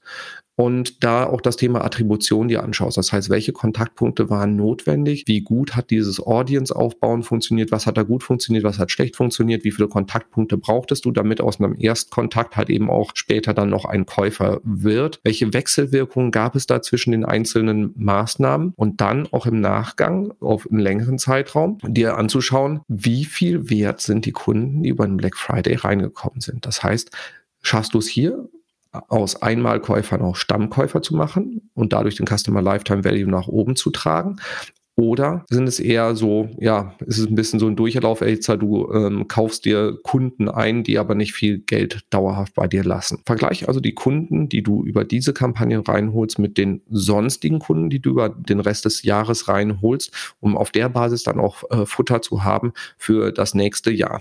und 0.58 1.04
da 1.04 1.24
auch 1.24 1.40
das 1.40 1.54
Thema 1.54 1.84
Attribution 1.84 2.48
dir 2.48 2.64
anschaust. 2.64 2.96
Das 2.96 3.12
heißt, 3.12 3.30
welche 3.30 3.52
Kontaktpunkte 3.52 4.28
waren 4.28 4.56
notwendig? 4.56 5.22
Wie 5.28 5.40
gut 5.40 5.76
hat 5.76 5.90
dieses 5.90 6.18
Audience-Aufbauen 6.18 7.22
funktioniert? 7.22 7.70
Was 7.70 7.86
hat 7.86 7.96
da 7.96 8.02
gut 8.02 8.24
funktioniert? 8.24 8.64
Was 8.64 8.80
hat 8.80 8.90
schlecht 8.90 9.14
funktioniert? 9.14 9.62
Wie 9.62 9.70
viele 9.70 9.86
Kontaktpunkte 9.86 10.58
brauchtest 10.58 11.04
du, 11.04 11.12
damit 11.12 11.40
aus 11.40 11.60
einem 11.60 11.76
Erstkontakt 11.78 12.56
halt 12.56 12.70
eben 12.70 12.90
auch 12.90 13.12
später 13.14 13.54
dann 13.54 13.70
noch 13.70 13.84
ein 13.84 14.04
Käufer 14.04 14.60
wird? 14.64 15.20
Welche 15.22 15.54
Wechselwirkungen 15.54 16.32
gab 16.32 16.56
es 16.56 16.66
da 16.66 16.82
zwischen 16.82 17.12
den 17.12 17.24
einzelnen 17.24 17.92
Maßnahmen? 17.94 18.72
Und 18.74 19.00
dann 19.00 19.28
auch 19.30 19.46
im 19.46 19.60
Nachgang 19.60 20.32
auf 20.40 20.68
einen 20.68 20.80
längeren 20.80 21.20
Zeitraum 21.20 21.78
dir 21.86 22.18
anzuschauen, 22.18 22.80
wie 22.88 23.24
viel 23.24 23.70
wert 23.70 24.00
sind 24.00 24.26
die 24.26 24.32
Kunden, 24.32 24.82
die 24.82 24.88
über 24.88 25.06
den 25.06 25.18
Black 25.18 25.36
Friday 25.36 25.76
reingekommen 25.76 26.40
sind. 26.40 26.66
Das 26.66 26.82
heißt, 26.82 27.12
schaffst 27.62 27.94
du 27.94 27.98
es 27.98 28.08
hier 28.08 28.48
aus 29.08 29.42
Einmalkäufern 29.42 30.22
auch 30.22 30.36
Stammkäufer 30.36 31.02
zu 31.02 31.14
machen 31.14 31.70
und 31.74 31.92
dadurch 31.92 32.16
den 32.16 32.26
Customer 32.26 32.62
Lifetime 32.62 33.04
Value 33.04 33.30
nach 33.30 33.48
oben 33.48 33.76
zu 33.76 33.90
tragen? 33.90 34.36
Oder 34.98 35.44
sind 35.48 35.68
es 35.68 35.78
eher 35.78 36.16
so, 36.16 36.48
ja, 36.58 36.92
ist 37.06 37.18
es 37.18 37.26
ein 37.28 37.36
bisschen 37.36 37.60
so 37.60 37.68
ein 37.68 37.76
Durchlauf-Elzer, 37.76 38.56
du 38.56 38.92
ähm, 38.92 39.28
kaufst 39.28 39.64
dir 39.64 39.96
Kunden 40.02 40.48
ein, 40.48 40.82
die 40.82 40.98
aber 40.98 41.14
nicht 41.14 41.34
viel 41.34 41.60
Geld 41.60 42.00
dauerhaft 42.10 42.54
bei 42.54 42.66
dir 42.66 42.82
lassen. 42.82 43.22
Vergleich 43.24 43.68
also 43.68 43.78
die 43.78 43.94
Kunden, 43.94 44.48
die 44.48 44.64
du 44.64 44.82
über 44.82 45.04
diese 45.04 45.32
Kampagnen 45.32 45.82
reinholst, 45.82 46.40
mit 46.40 46.58
den 46.58 46.82
sonstigen 46.90 47.60
Kunden, 47.60 47.90
die 47.90 48.00
du 48.00 48.10
über 48.10 48.28
den 48.28 48.58
Rest 48.58 48.86
des 48.86 49.04
Jahres 49.04 49.46
reinholst, 49.46 50.34
um 50.40 50.56
auf 50.56 50.72
der 50.72 50.88
Basis 50.88 51.22
dann 51.22 51.38
auch 51.38 51.62
äh, 51.70 51.86
Futter 51.86 52.20
zu 52.20 52.42
haben 52.42 52.72
für 52.96 53.30
das 53.30 53.54
nächste 53.54 53.92
Jahr. 53.92 54.20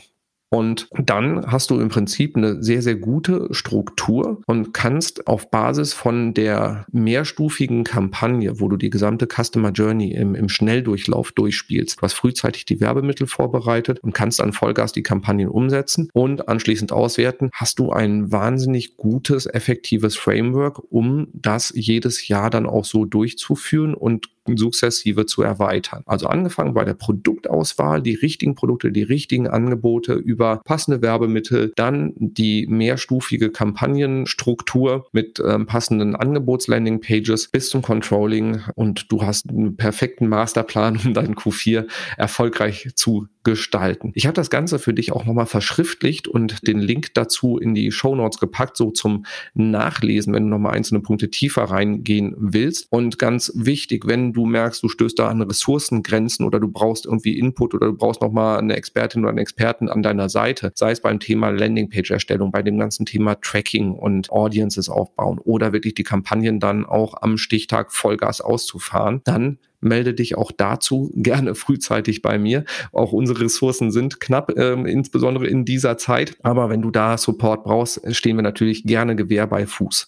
Und 0.50 0.88
dann 0.98 1.46
hast 1.46 1.72
du 1.72 1.80
im 1.80 1.90
Prinzip 1.90 2.38
eine 2.38 2.64
sehr, 2.64 2.82
sehr 2.82 2.96
gute 2.96 3.48
Struktur 3.52 4.42
und 4.48 4.74
kannst 4.74 5.28
auf 5.28 5.52
Basis 5.52 5.94
von 5.94 6.34
der 6.34 6.86
mehrstufigen 6.92 7.84
Kampagne, 7.84 8.60
wo 8.60 8.70
du 8.70 8.78
die 8.78 8.90
gesamte 8.90 9.28
Customer 9.28 9.72
Journey 9.72 10.14
im, 10.14 10.36
im 10.36 10.48
Schnelldurchlauf 10.48 11.34
durchspielst, 11.34 11.98
du 11.98 12.02
hast 12.02 12.14
frühzeitig 12.14 12.66
die 12.66 12.80
Werbemittel 12.80 13.28
vorbereitet 13.28 14.00
und 14.00 14.14
kannst 14.14 14.42
an 14.42 14.54
Vollgas 14.54 14.94
die 14.94 15.04
Kampagnen 15.04 15.50
umsetzen 15.50 16.10
und 16.14 16.48
anschließend 16.48 16.94
auswerten, 16.94 17.50
hast 17.54 17.80
du 17.80 17.92
ein 17.92 18.32
wahnsinnig 18.32 18.96
gutes, 18.96 19.48
effektives 19.48 20.16
Framework, 20.16 20.82
um 20.90 21.28
das 21.34 21.74
jedes 21.76 22.28
Jahr 22.28 22.50
dann 22.50 22.68
auch 22.68 22.86
so 22.86 23.06
durchzuführen 23.06 23.94
und 23.94 24.30
sukzessive 24.56 25.26
zu 25.26 25.42
erweitern. 25.42 26.04
Also 26.06 26.28
angefangen 26.28 26.74
bei 26.74 26.86
der 26.86 26.94
Produktauswahl, 26.94 28.02
die 28.02 28.16
richtigen 28.16 28.56
Produkte, 28.56 28.92
die 28.92 29.04
richtigen 29.04 29.48
Angebote 29.48 30.14
über 30.14 30.62
passende 30.64 31.02
Werbemittel, 31.02 31.74
dann 31.76 32.14
die 32.16 32.68
mehrstufige 32.68 33.50
Kampagnenstruktur 33.50 35.08
mit 35.12 35.42
ähm, 35.46 35.66
passenden 35.66 36.16
Angebotslanding-Pages 36.16 37.50
bis 37.50 37.70
zum 37.70 37.82
Controlling 37.82 38.62
und 38.76 39.12
du 39.12 39.24
hast 39.24 39.50
einen 39.50 39.76
perfekten 39.76 40.28
Masterplan, 40.30 41.00
um 41.04 41.14
deinen 41.14 41.36
Q4 41.36 41.88
erfolgreich 42.18 42.90
zu 42.96 43.28
gestalten. 43.48 44.12
Ich 44.14 44.26
habe 44.26 44.34
das 44.34 44.50
Ganze 44.50 44.78
für 44.78 44.94
dich 44.94 45.14
auch 45.14 45.24
nochmal 45.24 45.46
verschriftlicht 45.46 46.28
und 46.28 46.68
den 46.68 46.80
Link 46.80 47.14
dazu 47.14 47.58
in 47.58 47.74
die 47.74 47.94
Show 47.94 48.14
Notes 48.14 48.40
gepackt, 48.40 48.76
so 48.76 48.92
zum 48.92 49.26
Nachlesen, 49.54 50.34
wenn 50.34 50.44
du 50.44 50.50
nochmal 50.50 50.76
einzelne 50.76 51.00
Punkte 51.00 51.32
tiefer 51.32 51.64
reingehen 51.64 52.36
willst. 52.38 52.88
Und 52.90 53.18
ganz 53.18 53.54
wichtig, 53.56 54.06
wenn 54.06 54.34
du 54.34 54.46
merkst, 54.46 54.84
du 54.84 54.90
stößt 54.90 55.18
da 55.18 55.30
an 55.30 55.42
Ressourcengrenzen 55.42 56.46
oder 56.46 56.60
du 56.60 56.68
brauchst 56.68 57.06
irgendwie 57.06 57.40
Input 57.40 57.74
oder 57.74 57.88
du 57.88 57.94
brauchst 57.94 58.22
nochmal 58.22 58.58
eine 58.58 58.76
Expertin 58.76 59.22
oder 59.22 59.30
einen 59.30 59.38
Experten 59.38 59.88
an 59.88 60.04
deiner 60.04 60.28
Seite, 60.28 60.74
sei 60.76 60.92
es 60.92 61.00
beim 61.00 61.22
Thema 61.22 61.50
Landingpage-Erstellung, 61.50 62.52
bei 62.52 62.64
dem 62.64 62.78
ganzen 62.78 63.06
Thema 63.06 63.36
Tracking 63.36 63.94
und 63.94 64.30
Audiences 64.30 64.90
aufbauen 64.90 65.40
oder 65.40 65.72
wirklich 65.72 65.96
die 65.96 66.04
Kampagnen 66.04 66.60
dann 66.60 66.86
auch 66.86 67.14
am 67.22 67.38
Stichtag 67.38 67.94
Vollgas 67.94 68.42
auszufahren, 68.42 69.22
dann 69.24 69.60
melde 69.80 70.14
dich 70.14 70.38
auch 70.38 70.52
dazu 70.52 71.12
gerne 71.16 71.56
frühzeitig 71.56 72.22
bei 72.22 72.38
mir. 72.38 72.66
Auch 72.92 73.12
unsere 73.12 73.42
Ressourcen 73.42 73.92
sind 73.92 74.20
knapp, 74.20 74.58
äh, 74.58 74.74
insbesondere 74.74 75.48
in 75.48 75.66
dieser 75.66 75.98
Zeit. 75.98 76.38
Aber 76.44 76.70
wenn 76.70 76.82
du 76.82 76.92
da 76.92 77.18
Support 77.18 77.64
brauchst, 77.64 78.02
stehen 78.16 78.36
wir 78.36 78.44
natürlich 78.44 78.84
gerne 78.84 79.16
Gewehr 79.16 79.48
bei 79.48 79.66
Fuß. 79.66 80.08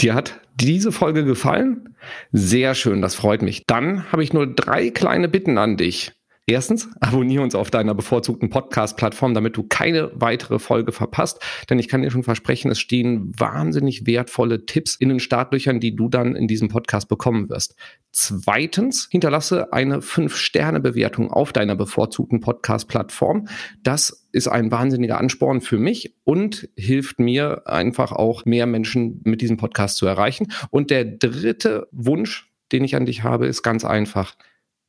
Dir 0.00 0.14
hat 0.14 0.40
diese 0.54 0.92
Folge 0.92 1.24
gefallen? 1.24 1.96
Sehr 2.32 2.74
schön, 2.74 3.02
das 3.02 3.14
freut 3.14 3.42
mich. 3.42 3.64
Dann 3.66 4.10
habe 4.12 4.22
ich 4.22 4.32
nur 4.32 4.46
drei 4.46 4.90
kleine 4.90 5.28
Bitten 5.28 5.58
an 5.58 5.76
dich. 5.76 6.12
Erstens, 6.50 6.88
abonniere 6.98 7.44
uns 7.44 7.54
auf 7.54 7.70
deiner 7.70 7.94
bevorzugten 7.94 8.50
Podcast-Plattform, 8.50 9.34
damit 9.34 9.56
du 9.56 9.62
keine 9.62 10.10
weitere 10.16 10.58
Folge 10.58 10.90
verpasst. 10.90 11.40
Denn 11.70 11.78
ich 11.78 11.86
kann 11.86 12.02
dir 12.02 12.10
schon 12.10 12.24
versprechen, 12.24 12.72
es 12.72 12.80
stehen 12.80 13.30
wahnsinnig 13.38 14.04
wertvolle 14.04 14.66
Tipps 14.66 14.96
in 14.96 15.10
den 15.10 15.20
Startlöchern, 15.20 15.78
die 15.78 15.94
du 15.94 16.08
dann 16.08 16.34
in 16.34 16.48
diesem 16.48 16.66
Podcast 16.66 17.08
bekommen 17.08 17.48
wirst. 17.50 17.76
Zweitens, 18.10 19.06
hinterlasse 19.12 19.72
eine 19.72 20.00
5-Sterne-Bewertung 20.00 21.30
auf 21.30 21.52
deiner 21.52 21.76
bevorzugten 21.76 22.40
Podcast-Plattform. 22.40 23.46
Das 23.84 24.26
ist 24.32 24.48
ein 24.48 24.72
wahnsinniger 24.72 25.18
Ansporn 25.18 25.60
für 25.60 25.78
mich 25.78 26.16
und 26.24 26.68
hilft 26.76 27.20
mir 27.20 27.68
einfach 27.68 28.10
auch 28.10 28.44
mehr 28.44 28.66
Menschen 28.66 29.20
mit 29.22 29.40
diesem 29.40 29.56
Podcast 29.56 29.98
zu 29.98 30.06
erreichen. 30.06 30.50
Und 30.70 30.90
der 30.90 31.04
dritte 31.04 31.86
Wunsch, 31.92 32.50
den 32.72 32.82
ich 32.82 32.96
an 32.96 33.06
dich 33.06 33.22
habe, 33.22 33.46
ist 33.46 33.62
ganz 33.62 33.84
einfach. 33.84 34.34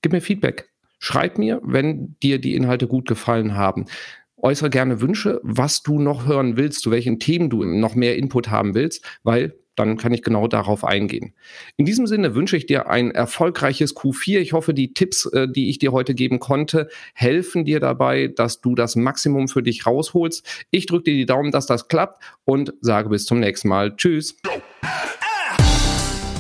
Gib 0.02 0.12
mir 0.12 0.22
Feedback 0.22 0.71
Schreib 1.04 1.40
mir, 1.40 1.60
wenn 1.64 2.16
dir 2.22 2.40
die 2.40 2.56
Inhalte 2.56 2.88
gut 2.88 3.08
gefallen 3.08 3.56
haben. 3.56 3.86
Äußere 4.38 4.70
gerne 4.70 5.02
Wünsche, 5.02 5.42
was 5.44 5.82
du 5.82 6.00
noch 6.00 6.28
hören 6.28 6.58
willst, 6.58 6.82
zu 6.82 6.92
welchen 6.92 7.20
Themen 7.20 7.50
du 7.50 7.64
noch 7.64 7.96
mehr 7.96 8.18
Input 8.18 8.50
haben 8.50 8.76
willst, 8.76 9.04
weil 9.24 9.56
dann 9.76 9.98
kann 9.98 10.14
ich 10.14 10.22
genau 10.22 10.48
darauf 10.48 10.84
eingehen. 10.84 11.34
In 11.76 11.86
diesem 11.86 12.06
Sinne 12.06 12.36
wünsche 12.36 12.56
ich 12.56 12.68
dir 12.68 12.88
ein 12.88 13.10
erfolgreiches 13.10 13.96
Q4. 13.96 14.40
Ich 14.40 14.54
hoffe, 14.54 14.76
die 14.76 14.94
Tipps, 14.94 15.26
äh, 15.26 15.48
die 15.48 15.70
ich 15.70 15.80
dir 15.80 15.92
heute 15.92 16.14
geben 16.14 16.40
konnte, 16.40 16.88
helfen 17.16 17.66
dir 17.66 17.80
dabei, 17.80 18.28
dass 18.28 18.62
du 18.62 18.76
das 18.76 18.96
Maximum 18.96 19.48
für 19.48 19.64
dich 19.64 19.88
rausholst. 19.88 20.66
Ich 20.70 20.86
drücke 20.86 21.06
dir 21.06 21.16
die 21.16 21.26
Daumen, 21.26 21.52
dass 21.52 21.66
das 21.66 21.88
klappt 21.88 22.24
und 22.44 22.74
sage 22.82 23.10
bis 23.10 23.26
zum 23.26 23.40
nächsten 23.40 23.70
Mal. 23.70 23.96
Tschüss. 23.96 24.38